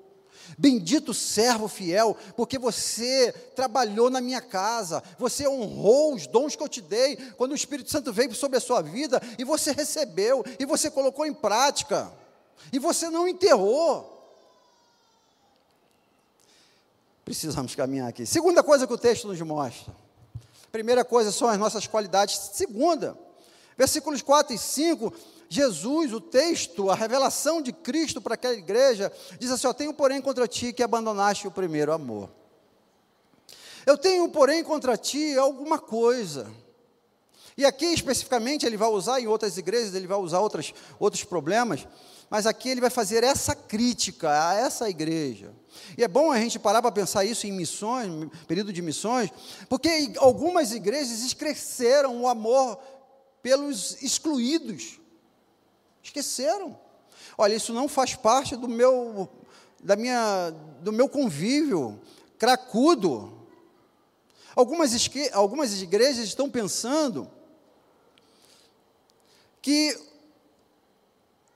Bendito 0.57 1.13
servo 1.13 1.67
fiel, 1.67 2.15
porque 2.35 2.57
você 2.57 3.31
trabalhou 3.55 4.09
na 4.09 4.21
minha 4.21 4.41
casa, 4.41 5.03
você 5.17 5.47
honrou 5.47 6.13
os 6.13 6.27
dons 6.27 6.55
que 6.55 6.63
eu 6.63 6.69
te 6.69 6.81
dei, 6.81 7.15
quando 7.37 7.51
o 7.51 7.55
Espírito 7.55 7.89
Santo 7.89 8.11
veio 8.13 8.33
sobre 8.35 8.57
a 8.57 8.61
sua 8.61 8.81
vida, 8.81 9.21
e 9.37 9.43
você 9.43 9.71
recebeu, 9.71 10.43
e 10.59 10.65
você 10.65 10.89
colocou 10.89 11.25
em 11.25 11.33
prática, 11.33 12.11
e 12.71 12.79
você 12.79 13.09
não 13.09 13.27
enterrou. 13.27 14.09
Precisamos 17.25 17.73
caminhar 17.73 18.09
aqui. 18.09 18.25
Segunda 18.25 18.61
coisa 18.61 18.85
que 18.85 18.93
o 18.93 18.97
texto 18.97 19.27
nos 19.27 19.39
mostra. 19.41 19.93
Primeira 20.71 21.05
coisa 21.05 21.31
são 21.31 21.47
as 21.47 21.57
nossas 21.57 21.87
qualidades. 21.87 22.35
Segunda, 22.53 23.17
Versículos 23.77 24.21
4 24.21 24.53
e 24.53 24.57
5, 24.57 25.13
Jesus, 25.53 26.11
o 26.11 26.19
texto, 26.19 26.89
a 26.89 26.95
revelação 26.95 27.61
de 27.61 27.71
Cristo 27.71 28.19
para 28.19 28.33
aquela 28.33 28.55
igreja, 28.55 29.13
diz 29.39 29.51
assim: 29.51 29.67
ó, 29.67 29.73
Tenho, 29.73 29.93
porém, 29.93 30.19
contra 30.19 30.47
ti 30.47 30.73
que 30.73 30.81
abandonaste 30.81 31.47
o 31.47 31.51
primeiro 31.51 31.93
amor. 31.93 32.27
Eu 33.85 33.95
tenho, 33.95 34.27
porém, 34.29 34.63
contra 34.63 34.97
ti 34.97 35.37
alguma 35.37 35.77
coisa. 35.77 36.49
E 37.55 37.65
aqui 37.65 37.85
especificamente 37.85 38.65
ele 38.65 38.75
vai 38.75 38.89
usar, 38.89 39.19
em 39.19 39.27
outras 39.27 39.55
igrejas 39.55 39.93
ele 39.93 40.07
vai 40.07 40.17
usar 40.17 40.39
outras, 40.39 40.73
outros 40.97 41.23
problemas, 41.23 41.87
mas 42.31 42.47
aqui 42.47 42.69
ele 42.69 42.81
vai 42.81 42.89
fazer 42.89 43.23
essa 43.23 43.53
crítica 43.53 44.49
a 44.49 44.55
essa 44.55 44.89
igreja. 44.89 45.53
E 45.95 46.03
é 46.03 46.07
bom 46.07 46.31
a 46.31 46.39
gente 46.39 46.57
parar 46.57 46.81
para 46.81 46.91
pensar 46.91 47.25
isso 47.25 47.45
em 47.45 47.51
missões, 47.51 48.09
período 48.47 48.73
de 48.73 48.81
missões, 48.81 49.29
porque 49.69 50.13
algumas 50.17 50.71
igrejas 50.71 51.21
esqueceram 51.21 52.23
o 52.23 52.27
amor 52.27 52.79
pelos 53.43 54.01
excluídos. 54.01 55.02
Esqueceram. 56.03 56.77
Olha, 57.37 57.55
isso 57.55 57.73
não 57.73 57.87
faz 57.87 58.13
parte 58.13 58.55
do 58.55 58.67
meu, 58.67 59.29
da 59.81 59.95
minha, 59.95 60.51
do 60.81 60.91
meu 60.91 61.07
convívio 61.07 61.99
cracudo. 62.37 63.41
Algumas, 64.55 64.91
algumas 65.31 65.81
igrejas 65.81 66.25
estão 66.25 66.49
pensando 66.49 67.31
que 69.61 69.97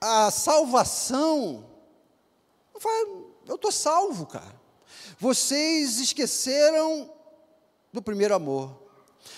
a 0.00 0.30
salvação, 0.30 1.68
eu 3.46 3.54
estou 3.54 3.70
salvo, 3.70 4.26
cara. 4.26 4.58
Vocês 5.18 5.98
esqueceram 5.98 7.12
do 7.92 8.00
primeiro 8.00 8.34
amor. 8.34 8.87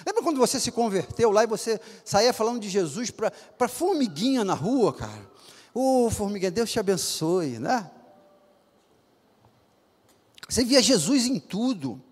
Lembra 0.06 0.22
quando 0.22 0.38
você 0.38 0.58
se 0.58 0.70
converteu 0.70 1.30
lá 1.30 1.44
e 1.44 1.46
você 1.46 1.80
saía 2.04 2.32
falando 2.32 2.60
de 2.60 2.68
Jesus 2.68 3.10
para 3.10 3.68
formiguinha 3.68 4.44
na 4.44 4.54
rua, 4.54 4.92
cara? 4.92 5.30
Ô, 5.74 6.06
oh, 6.06 6.10
formiguinha, 6.10 6.50
Deus 6.50 6.70
te 6.70 6.80
abençoe, 6.80 7.58
né? 7.58 7.90
Você 10.48 10.64
via 10.64 10.82
Jesus 10.82 11.26
em 11.26 11.38
tudo. 11.38 12.02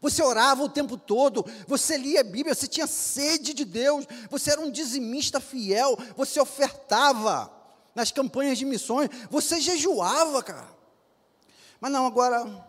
Você 0.00 0.22
orava 0.22 0.62
o 0.62 0.68
tempo 0.68 0.96
todo, 0.96 1.44
você 1.66 1.96
lia 1.96 2.20
a 2.20 2.24
Bíblia, 2.24 2.54
você 2.54 2.68
tinha 2.68 2.86
sede 2.86 3.52
de 3.52 3.64
Deus, 3.64 4.06
você 4.30 4.52
era 4.52 4.60
um 4.60 4.70
dizimista 4.70 5.40
fiel, 5.40 5.98
você 6.16 6.40
ofertava 6.40 7.52
nas 7.94 8.12
campanhas 8.12 8.58
de 8.58 8.64
missões, 8.64 9.08
você 9.28 9.60
jejuava, 9.60 10.40
cara. 10.42 10.68
Mas 11.80 11.90
não, 11.90 12.06
agora 12.06 12.67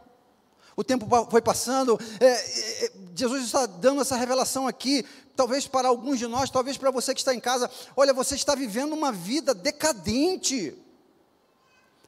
o 0.79 0.83
tempo 0.83 1.05
foi 1.29 1.41
passando, 1.41 1.99
é, 2.21 2.25
é, 2.25 2.85
é, 2.85 2.91
Jesus 3.13 3.43
está 3.43 3.65
dando 3.65 3.99
essa 3.99 4.15
revelação 4.15 4.65
aqui, 4.65 5.05
talvez 5.35 5.67
para 5.67 5.89
alguns 5.89 6.17
de 6.17 6.25
nós, 6.25 6.49
talvez 6.49 6.77
para 6.77 6.89
você 6.89 7.13
que 7.13 7.19
está 7.19 7.35
em 7.35 7.39
casa, 7.41 7.69
olha, 7.97 8.13
você 8.13 8.35
está 8.35 8.55
vivendo 8.55 8.93
uma 8.93 9.11
vida 9.11 9.53
decadente. 9.53 10.73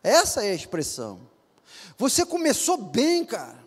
Essa 0.01 0.45
é 0.45 0.51
a 0.51 0.55
expressão. 0.55 1.19
Você 1.97 2.25
começou 2.25 2.77
bem, 2.77 3.25
cara. 3.25 3.59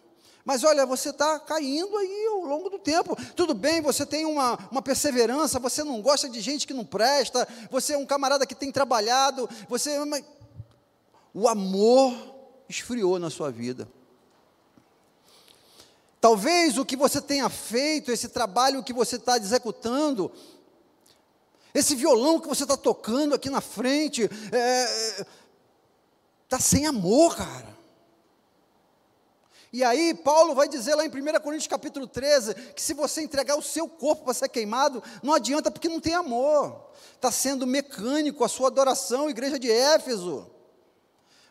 Mas 0.43 0.65
olha, 0.65 0.87
você 0.87 1.11
está 1.11 1.39
caindo 1.39 1.95
aí 1.99 2.27
ao 2.29 2.47
longo 2.47 2.71
do 2.71 2.79
tempo. 2.79 3.15
Tudo 3.37 3.53
bem, 3.53 3.83
você 3.83 4.07
tem 4.07 4.25
uma, 4.25 4.59
uma 4.71 4.81
perseverança, 4.81 5.59
você 5.59 5.85
não 5.85 6.01
gosta 6.01 6.31
de 6.31 6.41
gente 6.41 6.67
que 6.67 6.73
não 6.73 6.85
presta, 6.85 7.47
você 7.71 7.93
é 7.93 7.99
um 7.99 8.07
camarada 8.07 8.47
que 8.47 8.55
tem 8.55 8.73
trabalhado, 8.73 9.51
você. 9.69 9.99
O 11.35 11.47
amor 11.47 12.15
esfriou 12.71 13.19
na 13.19 13.29
sua 13.29 13.51
vida. 13.51 13.87
Talvez 16.25 16.79
o 16.79 16.87
que 16.87 16.97
você 16.97 17.21
tenha 17.21 17.51
feito, 17.51 18.11
esse 18.11 18.31
trabalho 18.31 18.83
que 18.83 18.95
você 18.95 19.17
está 19.17 19.37
executando, 19.37 20.33
esse 21.75 21.95
violão 21.95 22.41
que 22.41 22.49
você 22.49 22.63
está 22.63 22.79
tocando 22.79 23.35
aqui 23.35 23.51
na 23.51 23.61
frente, 23.61 24.23
está 24.23 24.57
é, 24.57 25.27
tá 26.49 26.59
sem 26.59 26.87
amor, 26.87 27.37
cara. 27.37 27.77
E 29.71 29.85
aí, 29.85 30.15
Paulo 30.15 30.55
vai 30.55 30.67
dizer 30.67 30.95
lá 30.95 31.05
em 31.05 31.11
1 31.11 31.13
Coríntios 31.43 31.67
capítulo 31.67 32.07
13, 32.07 32.55
que 32.73 32.81
se 32.81 32.95
você 32.95 33.21
entregar 33.21 33.59
o 33.59 33.63
seu 33.63 33.87
corpo 33.87 34.25
para 34.25 34.33
ser 34.33 34.49
queimado, 34.49 35.03
não 35.23 35.35
adianta 35.35 35.71
porque 35.71 35.91
não 35.91 36.01
tem 36.01 36.15
amor. 36.15 36.91
Está 37.17 37.31
sendo 37.31 37.67
mecânico 37.67 38.43
a 38.45 38.49
sua 38.49 38.69
adoração, 38.69 39.29
igreja 39.29 39.59
de 39.59 39.71
Éfeso. 39.71 40.51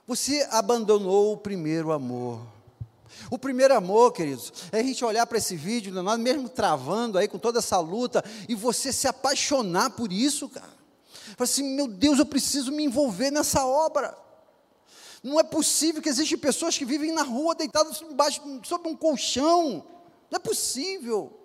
Você 0.07 0.47
abandonou 0.49 1.33
o 1.33 1.37
primeiro 1.37 1.91
amor. 1.91 2.52
O 3.29 3.37
primeiro 3.37 3.75
amor, 3.75 4.11
queridos, 4.11 4.51
é 4.71 4.79
a 4.79 4.83
gente 4.83 5.03
olhar 5.03 5.25
para 5.25 5.37
esse 5.37 5.55
vídeo, 5.55 5.93
nós 5.93 6.19
mesmo 6.19 6.49
travando 6.49 7.17
aí 7.17 7.27
com 7.27 7.37
toda 7.37 7.59
essa 7.59 7.79
luta, 7.79 8.23
e 8.47 8.55
você 8.55 8.91
se 8.91 9.07
apaixonar 9.07 9.91
por 9.91 10.11
isso, 10.11 10.49
cara. 10.49 10.73
Fala 11.35 11.43
assim, 11.43 11.75
meu 11.75 11.87
Deus, 11.87 12.19
eu 12.19 12.25
preciso 12.25 12.71
me 12.71 12.83
envolver 12.83 13.31
nessa 13.31 13.65
obra. 13.65 14.17
Não 15.23 15.39
é 15.39 15.43
possível 15.43 16.01
que 16.01 16.09
existem 16.09 16.37
pessoas 16.37 16.77
que 16.77 16.83
vivem 16.83 17.11
na 17.13 17.23
rua 17.23 17.55
deitadas 17.55 18.01
embaixo, 18.01 18.41
sob 18.63 18.89
um 18.89 18.95
colchão. 18.95 19.85
Não 20.29 20.37
é 20.37 20.39
possível. 20.39 21.42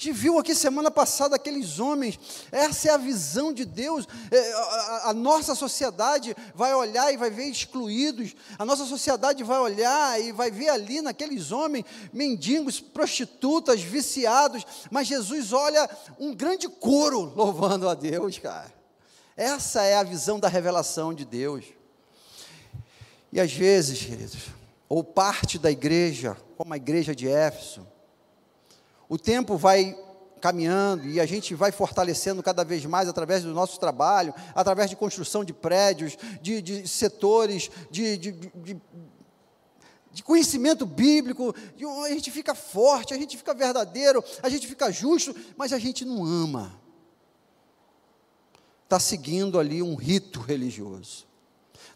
Gente 0.00 0.12
viu 0.12 0.38
aqui 0.38 0.54
semana 0.54 0.92
passada 0.92 1.34
aqueles 1.34 1.80
homens, 1.80 2.20
essa 2.52 2.88
é 2.88 2.92
a 2.92 2.96
visão 2.96 3.52
de 3.52 3.64
Deus. 3.64 4.06
É, 4.30 4.52
a, 4.52 5.08
a, 5.08 5.12
nossa 5.12 5.56
sociedade 5.56 6.36
vai 6.54 6.72
olhar 6.72 7.12
e 7.12 7.16
vai 7.16 7.30
ver 7.30 7.46
excluídos, 7.46 8.36
a 8.56 8.64
nossa 8.64 8.84
sociedade 8.84 9.42
vai 9.42 9.58
olhar 9.58 10.20
e 10.20 10.30
vai 10.30 10.52
ver 10.52 10.68
ali 10.68 11.02
naqueles 11.02 11.50
homens, 11.50 11.84
mendigos, 12.12 12.78
prostitutas, 12.78 13.80
viciados, 13.80 14.64
mas 14.88 15.08
Jesus 15.08 15.52
olha 15.52 15.90
um 16.16 16.32
grande 16.32 16.68
coro 16.68 17.32
louvando 17.34 17.88
a 17.88 17.94
Deus, 17.94 18.38
cara. 18.38 18.72
Essa 19.36 19.82
é 19.82 19.96
a 19.96 20.04
visão 20.04 20.38
da 20.38 20.46
revelação 20.46 21.12
de 21.12 21.24
Deus. 21.24 21.64
E 23.32 23.40
às 23.40 23.52
vezes, 23.52 23.98
queridos, 23.98 24.44
ou 24.88 25.02
parte 25.02 25.58
da 25.58 25.72
igreja, 25.72 26.36
como 26.56 26.72
a 26.72 26.76
igreja 26.76 27.16
de 27.16 27.28
Éfeso, 27.28 27.84
o 29.08 29.18
tempo 29.18 29.56
vai 29.56 29.96
caminhando 30.38 31.06
e 31.06 31.20
a 31.20 31.26
gente 31.26 31.54
vai 31.54 31.72
fortalecendo 31.72 32.42
cada 32.42 32.64
vez 32.64 32.84
mais 32.86 33.08
através 33.08 33.42
do 33.42 33.52
nosso 33.52 33.78
trabalho, 33.78 34.32
através 34.54 34.88
de 34.88 34.96
construção 34.96 35.44
de 35.44 35.52
prédios, 35.52 36.16
de, 36.40 36.62
de 36.62 36.88
setores, 36.88 37.70
de, 37.90 38.16
de, 38.16 38.32
de, 38.32 38.80
de 40.12 40.22
conhecimento 40.22 40.86
bíblico, 40.86 41.54
a 42.04 42.08
gente 42.08 42.30
fica 42.30 42.54
forte, 42.54 43.14
a 43.14 43.16
gente 43.16 43.36
fica 43.36 43.54
verdadeiro, 43.54 44.24
a 44.42 44.48
gente 44.48 44.66
fica 44.66 44.90
justo, 44.90 45.34
mas 45.56 45.72
a 45.72 45.78
gente 45.78 46.04
não 46.04 46.24
ama. 46.24 46.72
Está 48.84 48.98
seguindo 48.98 49.58
ali 49.58 49.82
um 49.82 49.94
rito 49.94 50.40
religioso. 50.40 51.26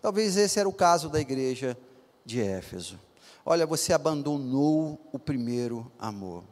Talvez 0.00 0.36
esse 0.36 0.60
era 0.60 0.68
o 0.68 0.72
caso 0.72 1.08
da 1.08 1.20
igreja 1.20 1.78
de 2.24 2.40
Éfeso. 2.40 2.98
Olha, 3.44 3.66
você 3.66 3.92
abandonou 3.92 5.00
o 5.12 5.18
primeiro 5.18 5.90
amor. 5.98 6.44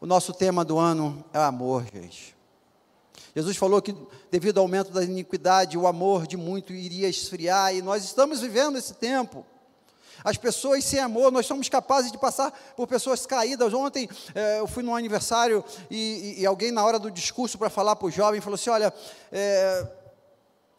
O 0.00 0.06
nosso 0.06 0.32
tema 0.32 0.64
do 0.64 0.78
ano 0.78 1.24
é 1.32 1.38
amor, 1.38 1.84
gente. 1.92 2.36
Jesus 3.34 3.56
falou 3.56 3.80
que, 3.80 3.94
devido 4.30 4.58
ao 4.58 4.64
aumento 4.64 4.90
da 4.90 5.02
iniquidade, 5.02 5.76
o 5.76 5.86
amor 5.86 6.26
de 6.26 6.36
muito 6.36 6.72
iria 6.72 7.08
esfriar, 7.08 7.74
e 7.74 7.82
nós 7.82 8.04
estamos 8.04 8.40
vivendo 8.40 8.78
esse 8.78 8.94
tempo. 8.94 9.44
As 10.24 10.36
pessoas 10.36 10.84
sem 10.84 10.98
amor, 10.98 11.30
nós 11.30 11.46
somos 11.46 11.68
capazes 11.68 12.10
de 12.10 12.18
passar 12.18 12.50
por 12.76 12.86
pessoas 12.86 13.26
caídas. 13.26 13.72
Ontem 13.72 14.08
é, 14.34 14.60
eu 14.60 14.66
fui 14.66 14.82
num 14.82 14.94
aniversário 14.94 15.64
e, 15.90 16.36
e, 16.36 16.42
e, 16.42 16.46
alguém, 16.46 16.72
na 16.72 16.84
hora 16.84 16.98
do 16.98 17.10
discurso, 17.10 17.58
para 17.58 17.70
falar 17.70 17.96
para 17.96 18.06
o 18.06 18.10
jovem, 18.10 18.40
falou 18.40 18.54
assim: 18.54 18.70
Olha, 18.70 18.92
é, 19.30 19.86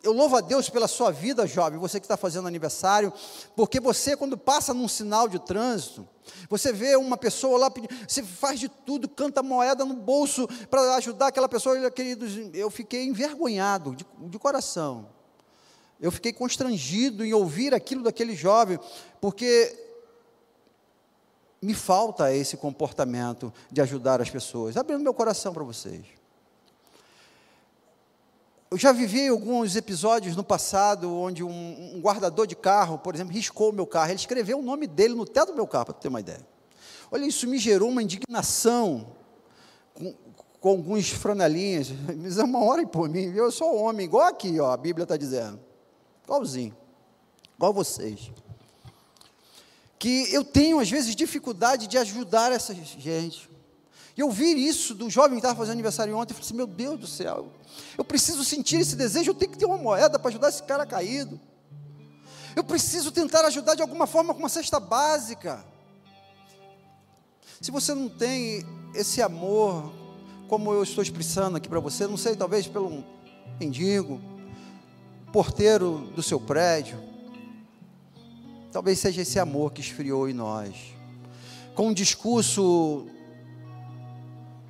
eu 0.04 0.14
louvo 0.14 0.38
a 0.38 0.42
Deus 0.42 0.70
pela 0.70 0.88
sua 0.88 1.12
vida, 1.12 1.48
jovem, 1.48 1.80
você 1.80 2.00
que 2.00 2.06
está 2.06 2.16
fazendo 2.16 2.48
aniversário, 2.48 3.12
porque 3.56 3.80
você, 3.80 4.16
quando 4.16 4.38
passa 4.38 4.74
num 4.74 4.88
sinal 4.88 5.28
de 5.28 5.40
trânsito, 5.40 6.08
você 6.50 6.72
vê 6.72 6.96
uma 6.96 7.18
pessoa 7.18 7.58
lá, 7.58 7.74
você 8.08 8.22
faz 8.24 8.60
de 8.60 8.70
tudo, 8.70 9.08
canta 9.08 9.42
moeda 9.42 9.84
no 9.84 9.96
bolso 9.96 10.48
para 10.70 10.96
ajudar 10.96 11.28
aquela 11.28 11.50
pessoa. 11.50 11.90
Queridos, 11.90 12.34
eu 12.54 12.70
fiquei 12.70 13.06
envergonhado 13.06 13.96
de, 13.96 14.06
de 14.30 14.40
coração. 14.40 15.10
Eu 16.00 16.12
fiquei 16.12 16.32
constrangido 16.32 17.26
em 17.26 17.34
ouvir 17.34 17.74
aquilo 17.74 18.04
daquele 18.04 18.36
jovem, 18.36 18.80
porque 19.20 19.76
me 21.62 21.74
falta 21.74 22.34
esse 22.34 22.56
comportamento 22.56 23.52
de 23.72 23.82
ajudar 23.82 24.22
as 24.22 24.30
pessoas. 24.30 24.78
Abrindo 24.78 25.02
meu 25.02 25.14
coração 25.14 25.54
para 25.54 25.64
vocês. 25.64 26.17
Eu 28.70 28.78
já 28.78 28.92
vivi 28.92 29.30
alguns 29.30 29.78
episódios 29.78 30.36
no 30.36 30.44
passado 30.44 31.14
onde 31.14 31.42
um, 31.42 31.96
um, 31.96 32.02
guardador 32.02 32.46
de 32.46 32.56
carro, 32.56 32.98
por 32.98 33.16
exemplo, 33.16 33.34
riscou 33.34 33.70
o 33.70 33.74
meu 33.74 33.88
carro. 33.88 34.10
Ele 34.12 34.20
escreveu 34.20 34.60
o 34.60 34.62
nome 34.62 34.88
dele 34.88 35.16
no 35.16 35.26
teto 35.26 35.52
do 35.52 35.56
meu 35.56 35.66
carro, 35.66 35.86
para 35.86 35.94
ter 35.94 36.10
uma 36.10 36.20
ideia. 36.20 36.46
Olha, 37.10 37.26
isso 37.26 37.48
me 37.48 37.58
gerou 37.58 37.88
uma 37.90 38.04
indignação 38.04 39.16
com, 39.94 40.14
com 40.60 40.70
alguns 40.70 41.10
franelinhas. 41.10 41.90
Me 42.14 42.30
dá 42.30 42.44
uma 42.44 42.62
hora 42.62 42.86
por 42.86 43.08
mim, 43.08 43.34
eu 43.34 43.50
sou 43.52 43.74
homem, 43.78 44.06
igual 44.06 44.28
aqui, 44.28 44.60
ó, 44.60 44.72
a 44.72 44.78
Bíblia 44.78 45.04
está 45.04 45.16
dizendo. 45.16 45.58
Igualzinho. 46.26 46.76
Igual 47.56 47.72
vocês. 47.72 48.32
Que 49.98 50.28
eu 50.34 50.44
tenho, 50.44 50.80
às 50.80 50.90
vezes, 50.90 51.16
dificuldade 51.16 51.88
de 51.88 51.98
ajudar 51.98 52.52
essa 52.52 52.74
gente. 52.76 53.50
E 54.18 54.22
eu 54.22 54.32
vi 54.32 54.68
isso 54.68 54.96
do 54.96 55.10
jovem 55.12 55.34
que 55.34 55.38
estava 55.38 55.56
fazendo 55.56 55.74
aniversário 55.74 56.18
ontem, 56.18 56.32
eu 56.32 56.36
falei 56.36 56.48
assim, 56.48 56.58
meu 56.58 56.66
Deus 56.66 57.00
do 57.00 57.06
céu, 57.06 57.52
eu 57.96 58.04
preciso 58.04 58.44
sentir 58.44 58.78
esse 58.78 58.96
desejo, 58.96 59.30
eu 59.30 59.36
tenho 59.36 59.52
que 59.52 59.60
ter 59.60 59.66
uma 59.66 59.78
moeda 59.78 60.18
para 60.18 60.30
ajudar 60.30 60.50
esse 60.50 60.64
cara 60.64 60.88
caído. 60.88 61.40
Eu 62.56 62.64
preciso 62.64 63.12
tentar 63.12 63.46
ajudar 63.46 63.76
de 63.76 63.84
alguma 63.84 64.08
forma 64.08 64.34
com 64.34 64.40
uma 64.40 64.50
cesta 64.50 64.80
básica. 64.80 65.64
Se 67.62 67.70
você 67.70 67.94
não 67.94 68.10
tem 68.10 68.66
esse 68.96 69.22
amor, 69.22 69.94
como 70.48 70.74
eu 70.74 70.82
estou 70.82 71.04
expressando 71.04 71.58
aqui 71.58 71.70
para 71.70 71.80
você, 71.80 72.08
não 72.08 72.18
sei, 72.18 72.36
talvez 72.36 72.66
pelo 72.66 73.04
mendigo, 73.60 74.20
porteiro 75.32 76.12
do 76.16 76.24
seu 76.24 76.40
prédio, 76.40 77.00
talvez 78.72 78.98
seja 78.98 79.22
esse 79.22 79.38
amor 79.38 79.72
que 79.72 79.82
esfriou 79.82 80.28
em 80.28 80.34
nós. 80.34 80.76
Com 81.76 81.90
um 81.90 81.94
discurso, 81.94 83.06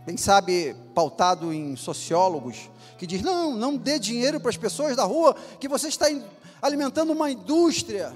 quem 0.08 0.16
sabe, 0.16 0.74
pautado 0.96 1.52
em 1.52 1.76
sociólogos, 1.76 2.70
que 2.98 3.06
diz: 3.06 3.22
não, 3.22 3.54
não 3.54 3.76
dê 3.76 4.00
dinheiro 4.00 4.40
para 4.40 4.50
as 4.50 4.56
pessoas 4.56 4.96
da 4.96 5.04
rua, 5.04 5.36
que 5.60 5.68
você 5.68 5.90
está 5.90 6.06
alimentando 6.62 7.12
uma 7.12 7.30
indústria. 7.30 8.16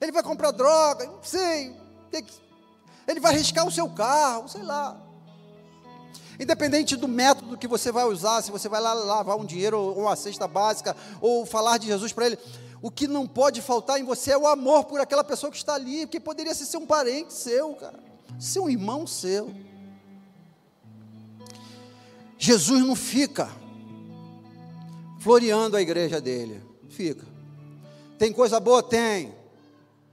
Ele 0.00 0.10
vai 0.10 0.22
comprar 0.22 0.50
droga, 0.50 1.04
não 1.04 1.22
sei. 1.22 1.76
Ele 3.06 3.20
vai 3.20 3.34
arriscar 3.34 3.66
o 3.66 3.70
seu 3.70 3.86
carro, 3.90 4.48
sei 4.48 4.62
lá. 4.62 4.98
Independente 6.40 6.96
do 6.96 7.06
método 7.06 7.58
que 7.58 7.68
você 7.68 7.92
vai 7.92 8.04
usar, 8.04 8.40
se 8.40 8.50
você 8.50 8.66
vai 8.66 8.80
lá 8.80 8.94
lavar 8.94 9.36
um 9.36 9.44
dinheiro 9.44 9.78
ou 9.78 9.98
uma 9.98 10.16
cesta 10.16 10.48
básica, 10.48 10.96
ou 11.20 11.44
falar 11.44 11.76
de 11.76 11.88
Jesus 11.88 12.14
para 12.14 12.24
ele, 12.24 12.38
o 12.80 12.90
que 12.90 13.06
não 13.06 13.26
pode 13.26 13.60
faltar 13.60 14.00
em 14.00 14.04
você 14.04 14.32
é 14.32 14.38
o 14.38 14.46
amor 14.46 14.84
por 14.84 15.02
aquela 15.02 15.22
pessoa 15.22 15.52
que 15.52 15.58
está 15.58 15.74
ali, 15.74 16.06
que 16.06 16.18
poderia 16.18 16.54
ser 16.54 16.78
um 16.78 16.86
parente 16.86 17.34
seu, 17.34 17.74
cara, 17.74 18.00
ser 18.40 18.60
um 18.60 18.70
irmão 18.70 19.06
seu. 19.06 19.52
Jesus 22.42 22.84
não 22.84 22.96
fica 22.96 23.48
floreando 25.20 25.76
a 25.76 25.80
igreja 25.80 26.20
dele. 26.20 26.60
Fica. 26.88 27.24
Tem 28.18 28.32
coisa 28.32 28.58
boa? 28.58 28.82
Tem. 28.82 29.32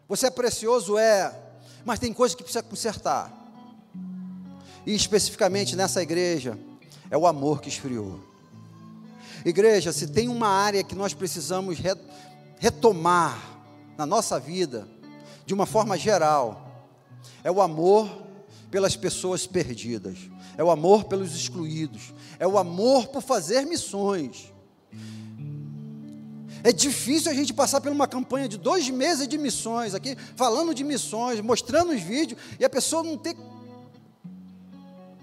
Você 0.08 0.28
é 0.28 0.30
precioso? 0.30 0.96
É. 0.96 1.36
Mas 1.84 1.98
tem 1.98 2.14
coisa 2.14 2.38
que 2.38 2.44
precisa 2.44 2.62
consertar. 2.62 3.34
E 4.86 4.94
especificamente 4.94 5.76
nessa 5.76 6.04
igreja, 6.04 6.56
é 7.10 7.18
o 7.18 7.26
amor 7.26 7.62
que 7.62 7.70
esfriou. 7.70 8.20
Igreja, 9.44 9.92
se 9.92 10.06
tem 10.06 10.30
uma 10.30 10.50
área 10.50 10.84
que 10.84 10.94
nós 10.94 11.16
precisamos 11.16 11.80
retomar 12.60 13.42
na 13.98 14.06
nossa 14.06 14.40
vida, 14.40 14.88
de 15.48 15.54
uma 15.56 15.66
forma 15.66 15.98
geral, 15.98 16.94
é 17.44 17.50
o 17.50 17.60
amor 17.60 18.29
pelas 18.70 18.96
pessoas 18.96 19.48
perdidas 19.48 20.18
é 20.60 20.64
o 20.64 20.70
amor 20.70 21.06
pelos 21.06 21.34
excluídos, 21.34 22.14
é 22.38 22.46
o 22.46 22.58
amor 22.58 23.08
por 23.08 23.22
fazer 23.22 23.66
missões. 23.66 24.52
É 26.62 26.74
difícil 26.74 27.32
a 27.32 27.34
gente 27.34 27.54
passar 27.54 27.80
por 27.80 27.90
uma 27.90 28.06
campanha 28.06 28.46
de 28.46 28.58
dois 28.58 28.90
meses 28.90 29.26
de 29.26 29.38
missões 29.38 29.96
aqui, 29.96 30.18
falando 30.36 30.76
de 30.76 30.84
missões, 30.84 31.40
mostrando 31.40 31.94
os 31.94 32.02
vídeos, 32.02 32.42
e 32.60 32.66
a 32.66 32.70
pessoa 32.70 33.02
não 33.02 33.18
ter. 33.18 33.38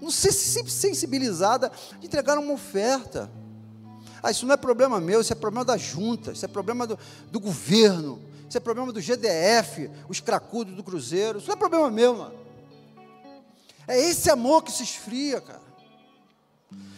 não 0.01 0.09
ser 0.09 0.31
sensibilizada 0.31 1.71
de 1.99 2.07
entregar 2.07 2.39
uma 2.39 2.53
oferta. 2.53 3.29
Ah, 4.23 4.31
isso 4.31 4.47
não 4.47 4.55
é 4.55 4.57
problema 4.57 4.99
meu, 4.99 5.21
isso 5.21 5.31
é 5.31 5.35
problema 5.35 5.63
da 5.63 5.77
junta, 5.77 6.31
isso 6.31 6.43
é 6.43 6.47
problema 6.47 6.87
do, 6.87 6.97
do 7.31 7.39
governo, 7.39 8.19
isso 8.49 8.57
é 8.57 8.59
problema 8.59 8.91
do 8.91 8.99
GDF, 8.99 9.91
os 10.09 10.19
cracudos 10.19 10.73
do 10.73 10.83
Cruzeiro, 10.83 11.37
isso 11.37 11.47
não 11.47 11.53
é 11.53 11.57
problema 11.57 11.91
meu, 11.91 12.15
mano. 12.15 12.46
É 13.87 13.97
esse 13.97 14.29
amor 14.29 14.63
que 14.63 14.71
se 14.71 14.83
esfria, 14.83 15.39
cara. 15.39 15.61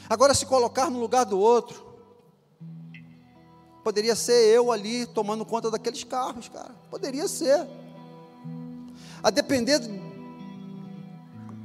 Agora, 0.09 0.33
se 0.33 0.45
colocar 0.45 0.89
no 0.89 0.99
lugar 0.99 1.23
do 1.23 1.39
outro, 1.39 1.85
poderia 3.83 4.15
ser 4.15 4.47
eu 4.47 4.71
ali 4.71 5.05
tomando 5.05 5.45
conta 5.45 5.69
daqueles 5.69 6.03
carros, 6.03 6.49
cara. 6.49 6.73
Poderia 6.89 7.27
ser. 7.27 7.67
A 9.21 9.29
depender 9.29 9.79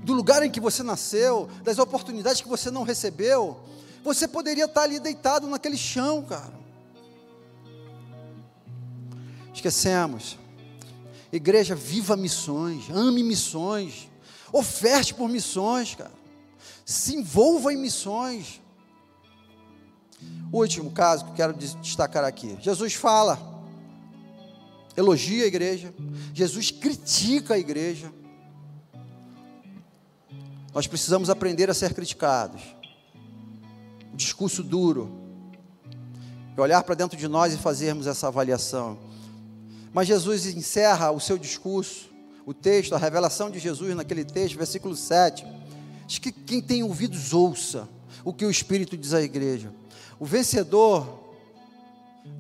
do 0.04 0.12
lugar 0.12 0.42
em 0.42 0.50
que 0.50 0.60
você 0.60 0.82
nasceu, 0.82 1.48
das 1.62 1.78
oportunidades 1.78 2.42
que 2.42 2.48
você 2.48 2.70
não 2.70 2.82
recebeu, 2.82 3.58
você 4.04 4.28
poderia 4.28 4.66
estar 4.66 4.82
ali 4.82 5.00
deitado 5.00 5.46
naquele 5.46 5.78
chão, 5.78 6.22
cara. 6.22 6.52
Esquecemos. 9.54 10.36
Igreja, 11.32 11.74
viva 11.74 12.14
missões, 12.14 12.90
ame 12.90 13.22
missões. 13.22 14.10
Oferte 14.54 15.12
por 15.12 15.28
missões, 15.28 15.96
cara. 15.96 16.12
Se 16.86 17.16
envolva 17.16 17.72
em 17.72 17.76
missões. 17.76 18.62
O 20.52 20.60
último 20.60 20.92
caso 20.92 21.24
que 21.24 21.32
eu 21.32 21.34
quero 21.34 21.52
destacar 21.52 22.22
aqui. 22.22 22.56
Jesus 22.60 22.94
fala, 22.94 23.36
elogia 24.96 25.42
a 25.42 25.48
igreja. 25.48 25.92
Jesus 26.32 26.70
critica 26.70 27.54
a 27.54 27.58
igreja. 27.58 28.12
Nós 30.72 30.86
precisamos 30.86 31.28
aprender 31.28 31.68
a 31.68 31.74
ser 31.74 31.92
criticados. 31.92 32.62
discurso 34.14 34.62
duro. 34.62 35.20
E 36.56 36.60
olhar 36.60 36.84
para 36.84 36.94
dentro 36.94 37.18
de 37.18 37.26
nós 37.26 37.52
e 37.52 37.56
fazermos 37.56 38.06
essa 38.06 38.28
avaliação. 38.28 39.00
Mas 39.92 40.06
Jesus 40.06 40.46
encerra 40.46 41.10
o 41.10 41.18
seu 41.18 41.36
discurso 41.36 42.13
o 42.46 42.52
texto, 42.52 42.94
a 42.94 42.98
revelação 42.98 43.50
de 43.50 43.58
Jesus 43.58 43.94
naquele 43.94 44.24
texto, 44.24 44.56
versículo 44.56 44.96
7. 44.96 45.46
Diz 46.06 46.18
que 46.18 46.30
quem 46.30 46.60
tem 46.60 46.82
ouvidos 46.82 47.32
ouça 47.32 47.88
o 48.24 48.32
que 48.32 48.44
o 48.44 48.50
Espírito 48.50 48.96
diz 48.96 49.14
à 49.14 49.22
igreja. 49.22 49.72
O 50.18 50.24
vencedor, 50.24 51.20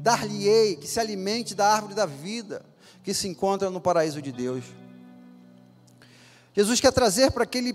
dar-lhe-ei 0.00 0.76
que 0.76 0.86
se 0.86 1.00
alimente 1.00 1.54
da 1.54 1.66
árvore 1.66 1.94
da 1.94 2.06
vida 2.06 2.64
que 3.02 3.12
se 3.12 3.28
encontra 3.28 3.70
no 3.70 3.80
paraíso 3.80 4.22
de 4.22 4.32
Deus. 4.32 4.64
Jesus 6.54 6.80
quer 6.80 6.92
trazer 6.92 7.30
para, 7.32 7.44
aquele, 7.44 7.74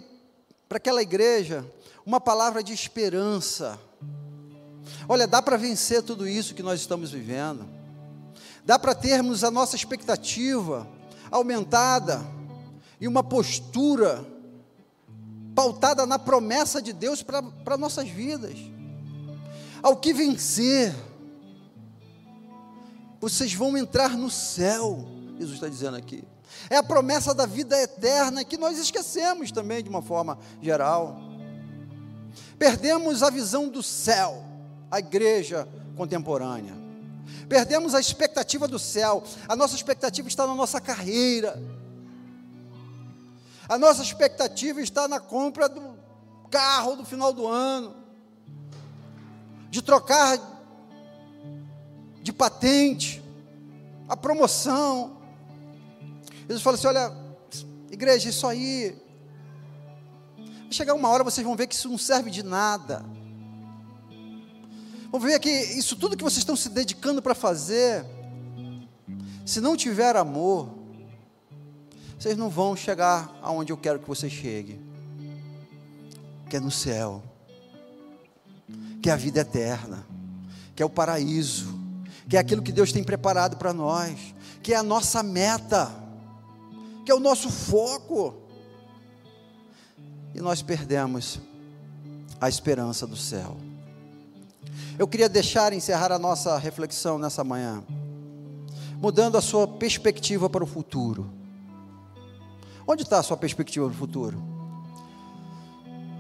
para 0.67 0.77
aquela 0.77 1.01
igreja 1.01 1.65
uma 2.05 2.19
palavra 2.19 2.63
de 2.63 2.73
esperança. 2.73 3.79
Olha, 5.07 5.27
dá 5.27 5.41
para 5.41 5.57
vencer 5.57 6.01
tudo 6.01 6.27
isso 6.27 6.55
que 6.55 6.63
nós 6.63 6.79
estamos 6.79 7.11
vivendo. 7.11 7.67
Dá 8.65 8.79
para 8.79 8.95
termos 8.95 9.43
a 9.43 9.51
nossa 9.51 9.75
expectativa 9.75 10.87
aumentada 11.31 12.21
e 12.99 13.07
uma 13.07 13.23
postura 13.23 14.25
pautada 15.55 16.05
na 16.05 16.17
promessa 16.17 16.81
de 16.81 16.93
Deus 16.93 17.21
para 17.21 17.77
nossas 17.77 18.07
vidas. 18.07 18.57
Ao 19.81 19.95
que 19.95 20.13
vencer, 20.13 20.93
vocês 23.19 23.53
vão 23.53 23.77
entrar 23.77 24.17
no 24.17 24.29
céu, 24.29 25.05
Jesus 25.37 25.55
está 25.55 25.67
dizendo 25.67 25.97
aqui. 25.97 26.23
É 26.69 26.77
a 26.77 26.83
promessa 26.83 27.33
da 27.33 27.45
vida 27.45 27.79
eterna 27.81 28.43
que 28.43 28.57
nós 28.57 28.77
esquecemos 28.77 29.51
também 29.51 29.83
de 29.83 29.89
uma 29.89 30.01
forma 30.01 30.37
geral. 30.61 31.19
Perdemos 32.57 33.23
a 33.23 33.29
visão 33.29 33.67
do 33.67 33.83
céu, 33.83 34.43
a 34.89 34.99
igreja 34.99 35.67
contemporânea. 35.95 36.78
Perdemos 37.47 37.95
a 37.95 37.99
expectativa 37.99 38.67
do 38.67 38.77
céu. 38.77 39.23
A 39.47 39.55
nossa 39.55 39.75
expectativa 39.75 40.27
está 40.27 40.45
na 40.45 40.53
nossa 40.53 40.79
carreira. 40.79 41.61
A 43.67 43.77
nossa 43.77 44.01
expectativa 44.01 44.81
está 44.81 45.07
na 45.07 45.19
compra 45.19 45.67
do 45.67 45.97
carro 46.49 46.95
do 46.95 47.05
final 47.05 47.33
do 47.33 47.47
ano. 47.47 47.95
De 49.69 49.81
trocar 49.81 50.37
de 52.21 52.33
patente, 52.33 53.23
a 54.07 54.15
promoção. 54.17 55.17
Jesus 56.41 56.61
fala 56.61 56.75
assim: 56.75 56.87
olha, 56.87 57.13
igreja, 57.91 58.29
isso 58.29 58.45
aí. 58.47 58.95
Vai 60.37 60.71
chegar 60.71 60.93
uma 60.93 61.09
hora 61.09 61.23
vocês 61.23 61.45
vão 61.45 61.55
ver 61.55 61.67
que 61.67 61.75
isso 61.75 61.89
não 61.89 61.97
serve 61.97 62.29
de 62.29 62.43
nada. 62.43 63.03
Vão 65.11 65.19
ver 65.19 65.39
que 65.39 65.49
isso 65.49 65.95
tudo 65.95 66.15
que 66.15 66.23
vocês 66.23 66.39
estão 66.39 66.55
se 66.55 66.69
dedicando 66.69 67.21
para 67.21 67.33
fazer, 67.33 68.05
se 69.45 69.59
não 69.59 69.75
tiver 69.75 70.15
amor, 70.15 70.69
vocês 72.19 72.37
não 72.37 72.49
vão 72.49 72.75
chegar 72.75 73.35
aonde 73.41 73.71
eu 73.71 73.77
quero 73.77 73.99
que 73.99 74.07
vocês 74.07 74.31
cheguem, 74.31 74.79
que 76.47 76.57
é 76.57 76.59
no 76.59 76.69
céu, 76.69 77.23
que 79.01 79.09
é 79.09 79.13
a 79.13 79.15
vida 79.15 79.39
eterna, 79.39 80.05
que 80.75 80.83
é 80.83 80.85
o 80.85 80.89
paraíso, 80.89 81.79
que 82.29 82.37
é 82.37 82.39
aquilo 82.39 82.61
que 82.61 82.71
Deus 82.71 82.91
tem 82.91 83.03
preparado 83.03 83.57
para 83.57 83.73
nós, 83.73 84.35
que 84.61 84.73
é 84.73 84.77
a 84.77 84.83
nossa 84.83 85.23
meta, 85.23 85.91
que 87.03 87.11
é 87.11 87.15
o 87.15 87.19
nosso 87.19 87.49
foco. 87.49 88.35
E 90.35 90.39
nós 90.39 90.61
perdemos 90.61 91.39
a 92.39 92.47
esperança 92.47 93.07
do 93.07 93.17
céu. 93.17 93.68
Eu 94.97 95.07
queria 95.07 95.29
deixar 95.29 95.73
encerrar 95.73 96.11
a 96.11 96.19
nossa 96.19 96.57
reflexão 96.57 97.17
nessa 97.17 97.43
manhã, 97.43 97.83
mudando 98.97 99.37
a 99.37 99.41
sua 99.41 99.67
perspectiva 99.67 100.49
para 100.49 100.63
o 100.63 100.67
futuro. 100.67 101.29
Onde 102.87 103.03
está 103.03 103.19
a 103.19 103.23
sua 103.23 103.37
perspectiva 103.37 103.85
para 103.85 103.95
o 103.95 103.97
futuro? 103.97 104.41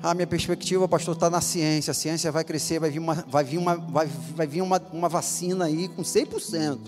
A 0.01 0.13
minha 0.13 0.27
perspectiva, 0.27 0.87
pastor, 0.87 1.15
está 1.15 1.29
na 1.29 1.41
ciência. 1.41 1.91
A 1.91 1.93
ciência 1.93 2.31
vai 2.31 2.43
crescer, 2.43 2.79
vai 2.79 2.89
vir 2.89 2.99
uma, 2.99 3.15
vai 3.15 3.43
vir 3.43 3.57
uma, 3.57 3.75
vai, 3.75 4.07
vai 4.07 4.47
vir 4.47 4.61
uma, 4.61 4.81
uma 4.93 5.09
vacina 5.09 5.65
aí 5.65 5.89
com 5.89 6.01
100%. 6.01 6.79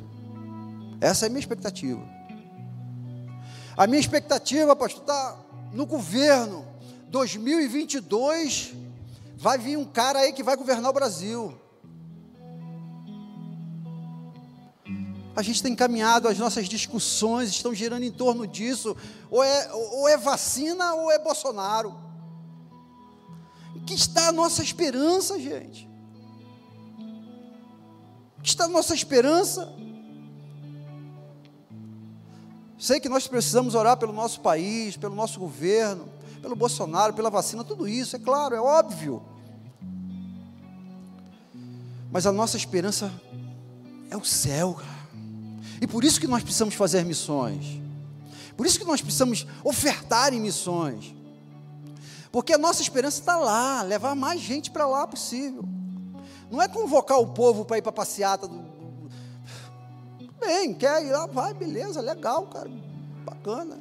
Essa 1.01 1.25
é 1.25 1.27
a 1.27 1.29
minha 1.29 1.39
expectativa. 1.39 2.01
A 3.75 3.87
minha 3.87 3.99
expectativa, 3.99 4.75
pastor, 4.75 5.01
está 5.01 5.37
no 5.73 5.85
governo. 5.85 6.65
2022 7.09 8.75
vai 9.35 9.57
vir 9.57 9.77
um 9.77 9.85
cara 9.85 10.19
aí 10.19 10.31
que 10.31 10.43
vai 10.43 10.55
governar 10.55 10.91
o 10.91 10.93
Brasil. 10.93 11.60
A 15.35 15.41
gente 15.41 15.63
tem 15.63 15.75
caminhado, 15.75 16.27
as 16.27 16.37
nossas 16.37 16.67
discussões 16.67 17.49
estão 17.49 17.73
girando 17.73 18.03
em 18.03 18.11
torno 18.11 18.45
disso. 18.45 18.95
Ou 19.29 19.43
é, 19.43 19.71
ou 19.73 20.07
é 20.07 20.17
vacina 20.17 20.93
ou 20.93 21.11
é 21.11 21.17
Bolsonaro 21.17 22.11
que 23.85 23.93
está 23.93 24.29
a 24.29 24.31
nossa 24.31 24.63
esperança, 24.63 25.39
gente? 25.39 25.89
Que 28.41 28.49
está 28.49 28.65
a 28.65 28.69
nossa 28.69 28.93
esperança? 28.93 29.71
Sei 32.79 32.99
que 32.99 33.09
nós 33.09 33.27
precisamos 33.27 33.75
orar 33.75 33.97
pelo 33.97 34.13
nosso 34.13 34.41
país, 34.41 34.97
pelo 34.97 35.13
nosso 35.13 35.39
governo, 35.39 36.07
pelo 36.41 36.55
Bolsonaro, 36.55 37.13
pela 37.13 37.29
vacina, 37.29 37.63
tudo 37.63 37.87
isso, 37.87 38.15
é 38.15 38.19
claro, 38.19 38.55
é 38.55 38.61
óbvio. 38.61 39.21
Mas 42.11 42.25
a 42.25 42.31
nossa 42.31 42.57
esperança 42.57 43.11
é 44.09 44.17
o 44.17 44.23
céu, 44.23 44.73
cara. 44.73 44.90
E 45.81 45.87
por 45.87 46.03
isso 46.03 46.21
que 46.21 46.27
nós 46.27 46.43
precisamos 46.43 46.75
fazer 46.75 47.03
missões. 47.03 47.81
Por 48.55 48.67
isso 48.67 48.77
que 48.77 48.85
nós 48.85 49.01
precisamos 49.01 49.47
ofertar 49.63 50.31
em 50.31 50.39
missões. 50.39 51.15
Porque 52.31 52.53
a 52.53 52.57
nossa 52.57 52.83
esperança 52.83 53.19
está 53.19 53.35
lá, 53.35 53.81
levar 53.81 54.15
mais 54.15 54.39
gente 54.39 54.69
para 54.69 54.85
lá 54.85 55.07
possível. 55.07 55.65
Não 56.51 56.61
é 56.61 56.67
convocar 56.67 57.17
o 57.17 57.27
povo 57.27 57.65
para 57.65 57.79
ir 57.79 57.81
para 57.81 57.89
a 57.89 57.93
passeata 57.93 58.47
do. 58.47 58.63
Bem, 60.39 60.73
quer 60.73 61.03
ir 61.03 61.11
lá, 61.11 61.25
vai, 61.25 61.53
beleza, 61.53 61.99
legal, 61.99 62.45
cara, 62.45 62.69
bacana. 63.25 63.79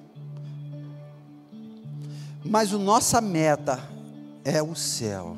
Mas 2.42 2.72
a 2.72 2.78
nossa 2.78 3.20
meta 3.20 3.78
é 4.42 4.62
o 4.62 4.74
céu. 4.74 5.36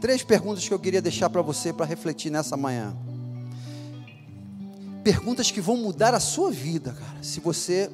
Três 0.00 0.22
perguntas 0.22 0.66
que 0.66 0.72
eu 0.72 0.78
queria 0.78 1.02
deixar 1.02 1.28
para 1.28 1.42
você 1.42 1.72
para 1.72 1.84
refletir 1.84 2.30
nessa 2.30 2.56
manhã. 2.56 2.96
Perguntas 5.02 5.50
que 5.50 5.60
vão 5.60 5.76
mudar 5.76 6.14
a 6.14 6.20
sua 6.20 6.50
vida, 6.50 6.92
cara, 6.92 7.22
se 7.22 7.40
você 7.40 7.90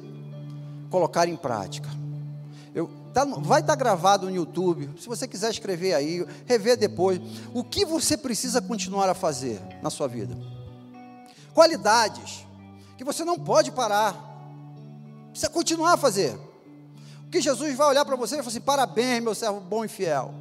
colocar 0.89 1.27
em 1.27 1.35
prática. 1.35 1.89
Eu, 2.73 2.89
tá, 3.13 3.25
vai 3.25 3.61
estar 3.61 3.73
tá 3.73 3.75
gravado 3.75 4.25
no 4.27 4.35
YouTube. 4.35 4.89
Se 4.99 5.07
você 5.07 5.27
quiser 5.27 5.51
escrever 5.51 5.93
aí, 5.93 6.25
rever 6.45 6.77
depois. 6.77 7.19
O 7.53 7.63
que 7.63 7.85
você 7.85 8.17
precisa 8.17 8.61
continuar 8.61 9.09
a 9.09 9.13
fazer 9.13 9.61
na 9.81 9.89
sua 9.89 10.07
vida? 10.07 10.37
Qualidades 11.53 12.45
que 12.97 13.03
você 13.03 13.23
não 13.23 13.39
pode 13.39 13.71
parar. 13.71 14.15
Precisa 15.31 15.49
continuar 15.49 15.93
a 15.93 15.97
fazer. 15.97 16.37
O 17.25 17.29
que 17.29 17.41
Jesus 17.41 17.75
vai 17.75 17.87
olhar 17.87 18.05
para 18.05 18.15
você 18.15 18.35
e 18.35 18.37
falar 18.37 18.49
assim: 18.49 18.61
parabéns, 18.61 19.23
meu 19.23 19.35
servo 19.35 19.59
bom 19.59 19.83
e 19.83 19.87
fiel. 19.87 20.33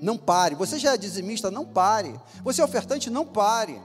Não 0.00 0.16
pare. 0.16 0.54
Você 0.54 0.78
já 0.78 0.94
é 0.94 0.96
dizimista, 0.96 1.50
não 1.50 1.64
pare. 1.64 2.14
Você 2.44 2.60
é 2.60 2.64
ofertante, 2.64 3.10
não 3.10 3.26
pare. 3.26 3.80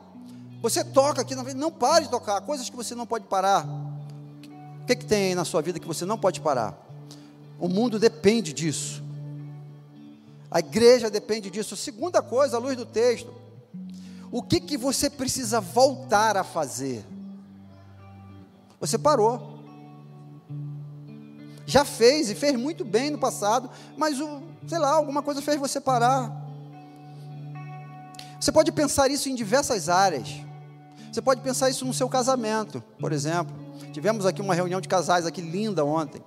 Você 0.64 0.82
toca 0.82 1.22
aqui 1.22 1.36
na 1.36 1.44
frente, 1.44 1.58
não 1.58 1.70
pare 1.70 2.06
de 2.06 2.12
tocar. 2.12 2.40
Coisas 2.40 2.70
que 2.70 2.76
você 2.76 2.96
não 2.96 3.06
pode 3.06 3.26
parar. 3.26 3.68
O 4.82 4.86
que, 4.88 4.96
que 4.96 5.06
tem 5.06 5.28
aí 5.28 5.36
na 5.36 5.44
sua 5.44 5.62
vida 5.62 5.78
que 5.78 5.86
você 5.86 6.06
não 6.06 6.18
pode 6.18 6.40
parar? 6.40 6.74
O 7.60 7.68
mundo 7.68 8.00
depende 8.00 8.54
disso. 8.54 9.04
A 10.50 10.60
igreja 10.60 11.12
depende 11.12 11.52
disso. 11.52 11.76
Segunda 11.76 12.22
coisa, 12.22 12.56
à 12.56 12.60
luz 12.62 12.78
do 12.78 12.86
texto, 12.86 13.30
o 14.32 14.42
que 14.42 14.62
que 14.62 14.78
você 14.78 15.10
precisa 15.10 15.60
voltar 15.60 16.38
a 16.38 16.46
fazer? 16.46 17.06
Você 18.80 18.98
parou. 18.98 19.60
Já 21.66 21.84
fez 21.84 22.30
e 22.30 22.36
fez 22.36 22.56
muito 22.58 22.86
bem 22.86 23.10
no 23.10 23.18
passado, 23.18 23.70
mas 23.98 24.18
o, 24.22 24.42
sei 24.66 24.78
lá, 24.78 24.92
alguma 24.92 25.22
coisa 25.22 25.42
fez 25.42 25.60
você 25.60 25.82
parar. 25.82 26.32
Você 28.40 28.52
pode 28.52 28.72
pensar 28.72 29.12
isso 29.12 29.28
em 29.28 29.36
diversas 29.36 29.90
áreas. 29.90 30.30
Você 31.14 31.22
pode 31.22 31.42
pensar 31.42 31.70
isso 31.70 31.86
no 31.86 31.94
seu 31.94 32.10
casamento, 32.10 32.84
por 33.00 33.14
exemplo. 33.14 33.56
Tivemos 33.92 34.26
aqui 34.26 34.42
uma 34.42 34.56
reunião 34.56 34.82
de 34.82 34.88
casais 34.88 35.28
aqui 35.28 35.42
linda 35.42 35.86
ontem. 35.86 36.24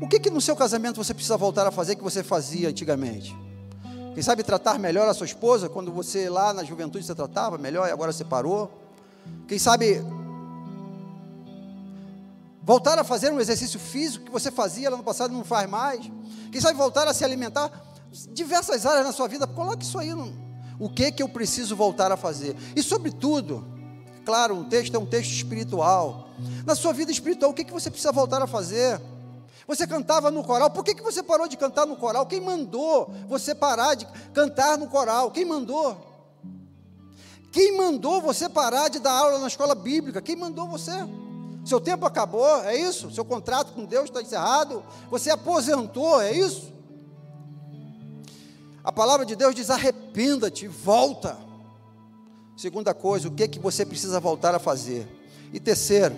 O 0.00 0.08
que, 0.08 0.18
que 0.18 0.30
no 0.30 0.40
seu 0.40 0.56
casamento 0.56 0.96
você 0.96 1.12
precisa 1.12 1.36
voltar 1.36 1.66
a 1.66 1.70
fazer 1.70 1.94
que 1.94 2.02
você 2.02 2.22
fazia 2.22 2.70
antigamente? 2.70 3.36
Quem 4.14 4.22
sabe 4.22 4.42
tratar 4.42 4.78
melhor 4.78 5.06
a 5.06 5.12
sua 5.12 5.26
esposa 5.26 5.68
quando 5.68 5.92
você 5.92 6.30
lá 6.30 6.54
na 6.54 6.64
juventude 6.64 7.04
você 7.04 7.14
tratava 7.14 7.58
melhor 7.58 7.86
e 7.86 7.92
agora 7.92 8.10
você 8.10 8.24
parou? 8.24 8.72
Quem 9.46 9.58
sabe 9.58 10.02
voltar 12.62 12.98
a 12.98 13.04
fazer 13.04 13.34
um 13.34 13.38
exercício 13.38 13.78
físico 13.78 14.24
que 14.24 14.32
você 14.32 14.50
fazia 14.50 14.88
lá 14.88 14.96
no 14.96 15.04
passado 15.04 15.34
e 15.34 15.36
não 15.36 15.44
faz 15.44 15.68
mais? 15.68 16.10
Quem 16.50 16.58
sabe 16.58 16.78
voltar 16.78 17.06
a 17.06 17.12
se 17.12 17.22
alimentar? 17.22 17.70
Diversas 18.32 18.86
áreas 18.86 19.04
na 19.04 19.12
sua 19.12 19.28
vida, 19.28 19.46
coloque 19.46 19.84
isso 19.84 19.98
aí. 19.98 20.14
No, 20.14 20.32
o 20.78 20.88
que 20.88 21.12
que 21.12 21.22
eu 21.22 21.28
preciso 21.28 21.76
voltar 21.76 22.10
a 22.10 22.16
fazer? 22.16 22.56
E 22.74 22.82
sobretudo, 22.82 23.73
claro, 24.24 24.54
um 24.54 24.64
texto 24.64 24.94
é 24.94 24.98
um 24.98 25.06
texto 25.06 25.32
espiritual. 25.32 26.28
Na 26.64 26.74
sua 26.74 26.92
vida 26.92 27.12
espiritual, 27.12 27.50
o 27.50 27.54
que 27.54 27.64
que 27.64 27.72
você 27.72 27.90
precisa 27.90 28.12
voltar 28.12 28.42
a 28.42 28.46
fazer? 28.46 29.00
Você 29.66 29.86
cantava 29.86 30.30
no 30.30 30.44
coral, 30.44 30.70
por 30.70 30.84
que, 30.84 30.94
que 30.94 31.02
você 31.02 31.22
parou 31.22 31.48
de 31.48 31.56
cantar 31.56 31.86
no 31.86 31.96
coral? 31.96 32.26
Quem 32.26 32.40
mandou 32.40 33.10
você 33.28 33.54
parar 33.54 33.94
de 33.94 34.06
cantar 34.34 34.76
no 34.76 34.88
coral? 34.88 35.30
Quem 35.30 35.44
mandou? 35.44 35.96
Quem 37.50 37.76
mandou 37.76 38.20
você 38.20 38.48
parar 38.48 38.88
de 38.88 38.98
dar 38.98 39.12
aula 39.12 39.38
na 39.38 39.46
escola 39.46 39.74
bíblica? 39.74 40.20
Quem 40.20 40.36
mandou 40.36 40.68
você? 40.68 40.92
Seu 41.64 41.80
tempo 41.80 42.04
acabou, 42.04 42.62
é 42.64 42.76
isso? 42.76 43.10
Seu 43.10 43.24
contrato 43.24 43.72
com 43.72 43.86
Deus 43.86 44.04
está 44.04 44.20
encerrado? 44.20 44.84
Você 45.10 45.30
aposentou, 45.30 46.20
é 46.20 46.32
isso? 46.32 46.72
A 48.82 48.92
palavra 48.92 49.24
de 49.24 49.34
Deus 49.34 49.54
diz: 49.54 49.70
arrependa-te, 49.70 50.68
volta. 50.68 51.38
Segunda 52.56 52.94
coisa, 52.94 53.28
o 53.28 53.32
que 53.32 53.48
que 53.48 53.58
você 53.58 53.84
precisa 53.84 54.20
voltar 54.20 54.54
a 54.54 54.58
fazer? 54.60 55.08
E 55.52 55.58
terceiro, 55.58 56.14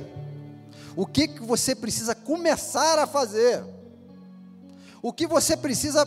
o 0.95 1.07
que 1.07 1.28
que 1.28 1.43
você 1.43 1.74
precisa 1.74 2.14
começar 2.14 2.99
a 2.99 3.07
fazer? 3.07 3.64
O 5.01 5.12
que 5.12 5.26
você 5.26 5.57
precisa 5.57 6.05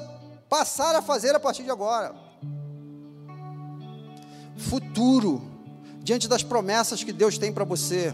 passar 0.47 0.95
a 0.95 1.01
fazer 1.01 1.33
a 1.33 1.39
partir 1.39 1.63
de 1.63 1.71
agora? 1.71 2.13
Futuro, 4.55 5.41
diante 6.03 6.27
das 6.27 6.43
promessas 6.43 7.03
que 7.03 7.13
Deus 7.13 7.37
tem 7.37 7.51
para 7.51 7.63
você. 7.63 8.13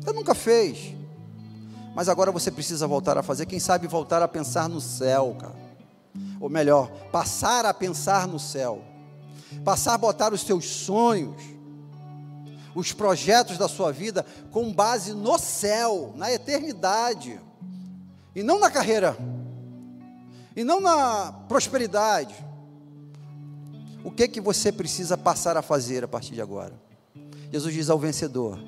Você 0.00 0.12
nunca 0.12 0.34
fez, 0.34 0.96
mas 1.94 2.08
agora 2.08 2.32
você 2.32 2.50
precisa 2.50 2.88
voltar 2.88 3.16
a 3.16 3.22
fazer. 3.22 3.46
Quem 3.46 3.60
sabe 3.60 3.86
voltar 3.86 4.20
a 4.20 4.26
pensar 4.26 4.68
no 4.68 4.80
céu, 4.80 5.36
cara. 5.38 5.62
Ou 6.40 6.50
melhor, 6.50 6.90
passar 7.12 7.64
a 7.66 7.72
pensar 7.72 8.26
no 8.26 8.38
céu 8.38 8.91
passar 9.64 9.94
a 9.94 9.98
botar 9.98 10.32
os 10.32 10.42
seus 10.42 10.66
sonhos, 10.66 11.40
os 12.74 12.92
projetos 12.92 13.58
da 13.58 13.68
sua 13.68 13.92
vida 13.92 14.24
com 14.50 14.72
base 14.72 15.12
no 15.12 15.38
céu, 15.38 16.12
na 16.16 16.32
eternidade, 16.32 17.38
e 18.34 18.42
não 18.42 18.58
na 18.58 18.70
carreira, 18.70 19.16
e 20.56 20.64
não 20.64 20.80
na 20.80 21.32
prosperidade. 21.48 22.34
O 24.04 24.10
que 24.10 24.26
que 24.26 24.40
você 24.40 24.72
precisa 24.72 25.16
passar 25.16 25.56
a 25.56 25.62
fazer 25.62 26.02
a 26.02 26.08
partir 26.08 26.34
de 26.34 26.40
agora? 26.40 26.72
Jesus 27.52 27.74
diz 27.74 27.90
ao 27.90 27.98
vencedor: 27.98 28.58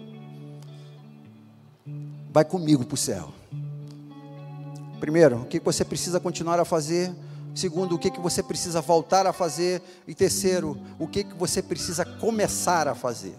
Vai 2.30 2.44
comigo 2.44 2.84
para 2.84 2.94
o 2.94 2.98
céu. 2.98 3.32
Primeiro, 5.00 5.42
o 5.42 5.46
que 5.46 5.60
você 5.60 5.84
precisa 5.84 6.20
continuar 6.20 6.58
a 6.60 6.64
fazer? 6.64 7.14
Segundo, 7.54 7.94
o 7.94 7.98
que, 7.98 8.10
que 8.10 8.20
você 8.20 8.42
precisa 8.42 8.80
voltar 8.80 9.26
a 9.26 9.32
fazer. 9.32 9.80
E 10.06 10.14
terceiro, 10.14 10.76
o 10.98 11.06
que, 11.06 11.24
que 11.24 11.34
você 11.34 11.62
precisa 11.62 12.04
começar 12.04 12.88
a 12.88 12.94
fazer. 12.94 13.38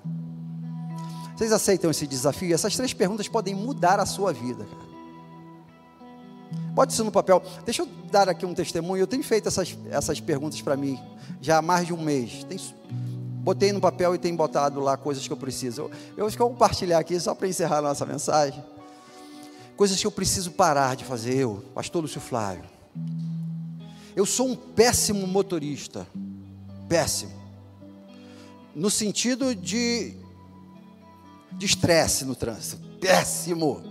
Vocês 1.35 1.51
aceitam 1.51 1.91
esse 1.91 2.07
desafio? 2.07 2.53
Essas 2.53 2.75
três 2.75 2.93
perguntas 2.93 3.27
podem 3.27 3.53
mudar 3.53 3.99
a 3.99 4.05
sua 4.05 4.31
vida, 4.31 4.63
cara. 4.63 4.85
Pode 6.73 6.93
ser 6.93 7.03
no 7.03 7.11
papel. 7.11 7.41
Deixa 7.65 7.81
eu 7.81 7.87
dar 8.11 8.29
aqui 8.29 8.45
um 8.45 8.53
testemunho. 8.53 9.01
Eu 9.01 9.07
tenho 9.07 9.23
feito 9.23 9.47
essas, 9.47 9.77
essas 9.89 10.19
perguntas 10.19 10.61
para 10.61 10.75
mim 10.75 10.99
já 11.41 11.57
há 11.57 11.61
mais 11.61 11.87
de 11.87 11.93
um 11.93 12.01
mês. 12.01 12.43
Tem, 12.45 12.57
botei 13.41 13.71
no 13.71 13.81
papel 13.81 14.15
e 14.15 14.17
tenho 14.17 14.35
botado 14.35 14.79
lá 14.79 14.95
coisas 14.97 15.25
que 15.25 15.31
eu 15.31 15.37
preciso. 15.37 15.83
Eu, 15.83 15.91
eu 16.17 16.25
acho 16.25 16.35
que 16.35 16.41
eu 16.41 16.47
vou 16.47 16.53
compartilhar 16.53 16.99
aqui 16.99 17.19
só 17.19 17.33
para 17.33 17.47
encerrar 17.47 17.77
a 17.77 17.81
nossa 17.81 18.05
mensagem. 18.05 18.63
Coisas 19.75 19.99
que 19.99 20.07
eu 20.07 20.11
preciso 20.11 20.51
parar 20.51 20.95
de 20.95 21.03
fazer, 21.03 21.35
eu, 21.35 21.63
pastor 21.73 22.01
Lúcio 22.01 22.21
Flávio. 22.21 22.63
Eu 24.15 24.25
sou 24.25 24.47
um 24.47 24.55
péssimo 24.55 25.27
motorista. 25.27 26.07
Péssimo. 26.87 27.33
No 28.73 28.89
sentido 28.89 29.53
de 29.53 30.15
de 31.57 31.65
estresse 31.65 32.25
no 32.25 32.35
trânsito. 32.35 32.81
Péssimo. 32.99 33.81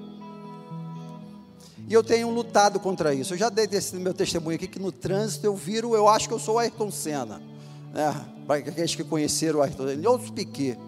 E 1.89 1.93
eu 1.93 2.03
tenho 2.03 2.31
lutado 2.31 2.81
contra 2.81 3.15
isso. 3.15 3.35
Eu 3.35 3.39
já 3.39 3.49
dei 3.49 3.69
esse 3.71 3.97
meu 3.97 4.15
testemunho 4.15 4.57
aqui 4.57 4.67
que 4.67 4.79
no 4.79 4.93
trânsito 4.93 5.47
eu 5.47 5.55
viro, 5.55 5.95
eu 5.95 6.09
acho 6.09 6.29
que 6.29 6.35
eu 6.35 6.39
sou 6.39 6.55
o 6.55 6.59
Ayrton 6.59 6.91
Senna. 6.91 7.43
Né? 7.93 8.25
Para 8.47 8.57
aqueles 8.57 8.95
que 8.95 9.05
conheceram 9.05 9.61
o 9.61 9.63
Ayrton 9.63 9.89
Senna, 9.89 10.11
outros 10.11 10.31
Piquet. 10.31 10.79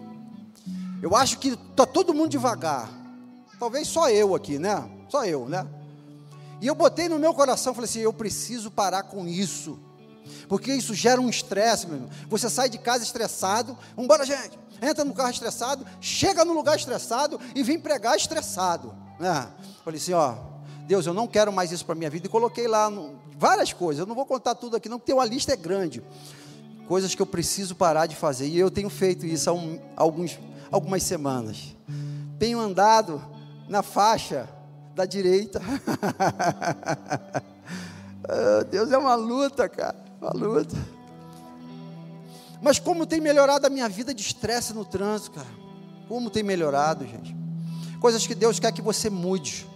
Eu 1.01 1.15
acho 1.15 1.37
que 1.37 1.49
está 1.49 1.85
todo 1.85 2.13
mundo 2.13 2.29
devagar. 2.29 2.89
Talvez 3.59 3.87
só 3.87 4.09
eu 4.09 4.35
aqui, 4.35 4.57
né? 4.57 4.87
Só 5.09 5.25
eu, 5.25 5.47
né? 5.47 5.67
E 6.59 6.67
eu 6.67 6.75
botei 6.75 7.07
no 7.07 7.19
meu 7.19 7.33
coração, 7.33 7.73
falei 7.73 7.89
assim: 7.89 7.99
eu 7.99 8.13
preciso 8.13 8.71
parar 8.71 9.03
com 9.03 9.27
isso. 9.27 9.79
Porque 10.47 10.73
isso 10.73 10.93
gera 10.93 11.21
um 11.21 11.29
estresse, 11.29 11.87
meu 11.87 11.95
irmão. 11.95 12.09
Você 12.29 12.49
sai 12.49 12.69
de 12.69 12.77
casa 12.77 13.03
estressado, 13.03 13.77
vambora, 13.95 14.25
gente. 14.25 14.57
Entra 14.81 15.03
no 15.03 15.13
carro 15.13 15.31
estressado, 15.31 15.85
chega 15.99 16.45
no 16.45 16.53
lugar 16.53 16.75
estressado 16.75 17.39
e 17.55 17.63
vem 17.63 17.79
pregar 17.79 18.15
estressado. 18.15 18.93
Né? 19.19 19.47
Falei 19.83 19.99
assim: 19.99 20.13
ó, 20.13 20.35
Deus, 20.85 21.05
eu 21.05 21.13
não 21.13 21.27
quero 21.27 21.51
mais 21.51 21.71
isso 21.71 21.85
para 21.85 21.95
minha 21.95 22.09
vida. 22.09 22.27
E 22.27 22.29
coloquei 22.29 22.67
lá 22.67 22.89
no, 22.89 23.19
várias 23.37 23.73
coisas. 23.73 23.99
Eu 23.99 24.05
não 24.05 24.15
vou 24.15 24.25
contar 24.25 24.55
tudo 24.55 24.75
aqui, 24.75 24.89
não, 24.89 24.99
porque 24.99 25.13
uma 25.13 25.25
lista 25.25 25.53
é 25.53 25.55
grande. 25.55 26.03
Coisas 26.87 27.13
que 27.13 27.21
eu 27.21 27.25
preciso 27.25 27.75
parar 27.75 28.05
de 28.05 28.15
fazer. 28.15 28.47
E 28.47 28.57
eu 28.57 28.71
tenho 28.71 28.89
feito 28.89 29.25
isso 29.25 29.49
há 29.49 29.53
um, 29.53 29.79
alguns, 29.95 30.39
algumas 30.71 31.03
semanas. 31.03 31.75
Tenho 32.39 32.59
andado 32.59 33.21
na 33.67 33.83
faixa 33.83 34.47
da 34.97 35.05
direita. 35.05 35.61
oh, 38.27 38.63
Deus 38.69 38.91
é 38.91 38.97
uma 38.97 39.13
luta, 39.13 39.69
cara, 39.69 39.95
uma 40.19 40.31
luta. 40.31 40.75
Mas 42.61 42.79
como 42.79 43.05
tem 43.05 43.21
melhorado 43.21 43.67
a 43.67 43.69
minha 43.69 43.87
vida 43.87 44.13
de 44.13 44.23
estresse 44.23 44.73
no 44.73 44.83
trânsito, 44.83 45.31
cara? 45.31 45.47
Como 46.09 46.31
tem 46.31 46.41
melhorado, 46.41 47.05
gente? 47.05 47.35
Coisas 48.01 48.25
que 48.25 48.33
Deus 48.33 48.59
quer 48.59 48.71
que 48.71 48.81
você 48.81 49.09
mude. 49.09 49.67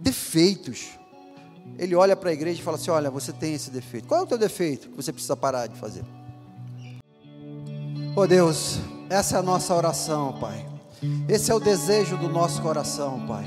Defeitos. 0.00 0.88
Ele 1.78 1.94
olha 1.94 2.16
para 2.16 2.30
a 2.30 2.32
igreja 2.32 2.60
e 2.60 2.64
fala 2.64 2.76
assim: 2.76 2.90
Olha, 2.90 3.10
você 3.10 3.32
tem 3.32 3.54
esse 3.54 3.70
defeito. 3.70 4.08
Qual 4.08 4.20
é 4.20 4.24
o 4.24 4.26
teu 4.26 4.38
defeito 4.38 4.88
que 4.88 4.96
você 4.96 5.12
precisa 5.12 5.36
parar 5.36 5.68
de 5.68 5.78
fazer? 5.78 6.04
Oh 8.16 8.26
Deus, 8.26 8.78
essa 9.08 9.36
é 9.36 9.38
a 9.38 9.42
nossa 9.42 9.72
oração, 9.72 10.32
Pai. 10.40 10.69
Esse 11.26 11.50
é 11.50 11.54
o 11.54 11.60
desejo 11.60 12.18
do 12.18 12.28
nosso 12.28 12.60
coração, 12.60 13.26
Pai. 13.26 13.44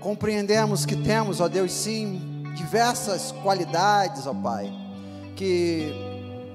Compreendemos 0.00 0.84
que 0.84 0.96
temos, 0.96 1.40
ó 1.40 1.46
Deus, 1.46 1.70
sim, 1.70 2.42
diversas 2.56 3.30
qualidades, 3.30 4.26
ó 4.26 4.34
Pai, 4.34 4.72
que 5.36 5.92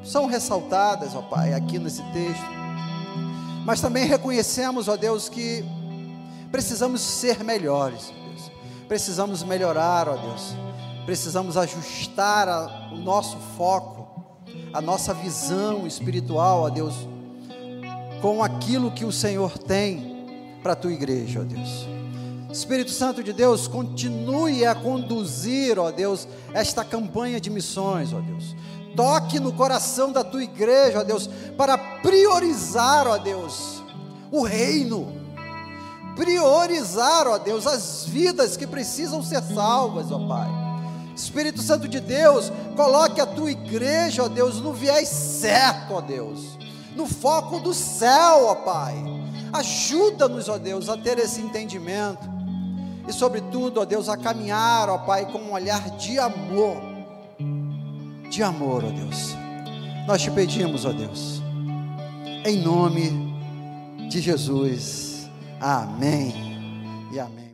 são 0.03 0.25
ressaltadas, 0.25 1.15
ó 1.15 1.21
Pai, 1.21 1.53
aqui 1.53 1.79
nesse 1.79 2.03
texto. 2.11 2.45
Mas 3.65 3.79
também 3.79 4.05
reconhecemos, 4.05 4.89
ó 4.89 4.97
Deus, 4.97 5.29
que 5.29 5.63
precisamos 6.51 6.99
ser 6.99 7.41
melhores, 7.41 8.09
ó 8.11 8.29
Deus. 8.29 8.51
Precisamos 8.85 9.43
melhorar, 9.43 10.09
ó 10.09 10.17
Deus. 10.17 10.53
Precisamos 11.05 11.55
ajustar 11.55 12.49
a, 12.49 12.89
o 12.91 12.97
nosso 12.97 13.37
foco, 13.55 14.43
a 14.73 14.81
nossa 14.81 15.13
visão 15.13 15.87
espiritual, 15.87 16.63
ó 16.63 16.69
Deus, 16.69 16.95
com 18.21 18.43
aquilo 18.43 18.91
que 18.91 19.05
o 19.05 19.11
Senhor 19.11 19.57
tem 19.57 20.16
para 20.61 20.73
a 20.73 20.75
tua 20.75 20.91
igreja, 20.91 21.41
ó 21.41 21.43
Deus. 21.43 21.87
Espírito 22.51 22.91
Santo 22.91 23.21
de 23.21 23.33
Deus, 23.33 23.67
continue 23.67 24.65
a 24.65 24.73
conduzir, 24.73 25.77
ó 25.77 25.91
Deus, 25.91 26.27
esta 26.53 26.83
campanha 26.83 27.39
de 27.39 27.49
missões, 27.49 28.13
ó 28.13 28.19
Deus. 28.19 28.55
Toque 28.95 29.39
no 29.39 29.53
coração 29.53 30.11
da 30.11 30.23
tua 30.23 30.43
igreja, 30.43 30.99
ó 30.99 31.03
Deus, 31.03 31.29
para 31.57 31.77
priorizar, 31.77 33.05
ó 33.05 33.17
Deus, 33.17 33.83
o 34.31 34.43
reino. 34.43 35.13
Priorizar, 36.15 37.27
ó 37.27 37.37
Deus, 37.37 37.67
as 37.67 38.05
vidas 38.07 38.57
que 38.57 38.65
precisam 38.65 39.21
ser 39.21 39.43
salvas, 39.43 40.11
ó 40.11 40.27
Pai. 40.27 40.49
Espírito 41.15 41.61
Santo 41.61 41.87
de 41.87 41.99
Deus, 41.99 42.51
coloque 42.75 43.19
a 43.19 43.25
tua 43.25 43.51
igreja, 43.51 44.23
ó 44.23 44.27
Deus, 44.27 44.61
no 44.61 44.73
viés 44.73 45.09
certo, 45.09 45.95
ó 45.95 46.01
Deus, 46.01 46.57
no 46.95 47.05
foco 47.05 47.59
do 47.59 47.73
céu, 47.73 48.47
ó 48.47 48.55
Pai 48.55 49.16
Ajuda-nos, 49.53 50.49
ó 50.49 50.57
Deus, 50.57 50.89
a 50.89 50.97
ter 50.97 51.17
esse 51.19 51.41
entendimento. 51.41 52.27
E, 53.07 53.13
sobretudo, 53.13 53.79
ó 53.79 53.85
Deus, 53.85 54.09
a 54.09 54.17
caminhar, 54.17 54.89
ó 54.89 54.97
Pai, 54.99 55.25
com 55.31 55.39
um 55.39 55.53
olhar 55.53 55.89
de 55.97 56.19
amor. 56.19 56.77
De 58.29 58.43
amor, 58.43 58.83
ó 58.83 58.89
Deus. 58.89 59.35
Nós 60.05 60.21
te 60.21 60.31
pedimos, 60.31 60.85
ó 60.85 60.91
Deus. 60.91 61.41
Em 62.45 62.61
nome 62.61 63.27
de 64.09 64.21
Jesus. 64.21 65.29
Amém 65.59 66.33
e 67.11 67.19
amém. 67.19 67.46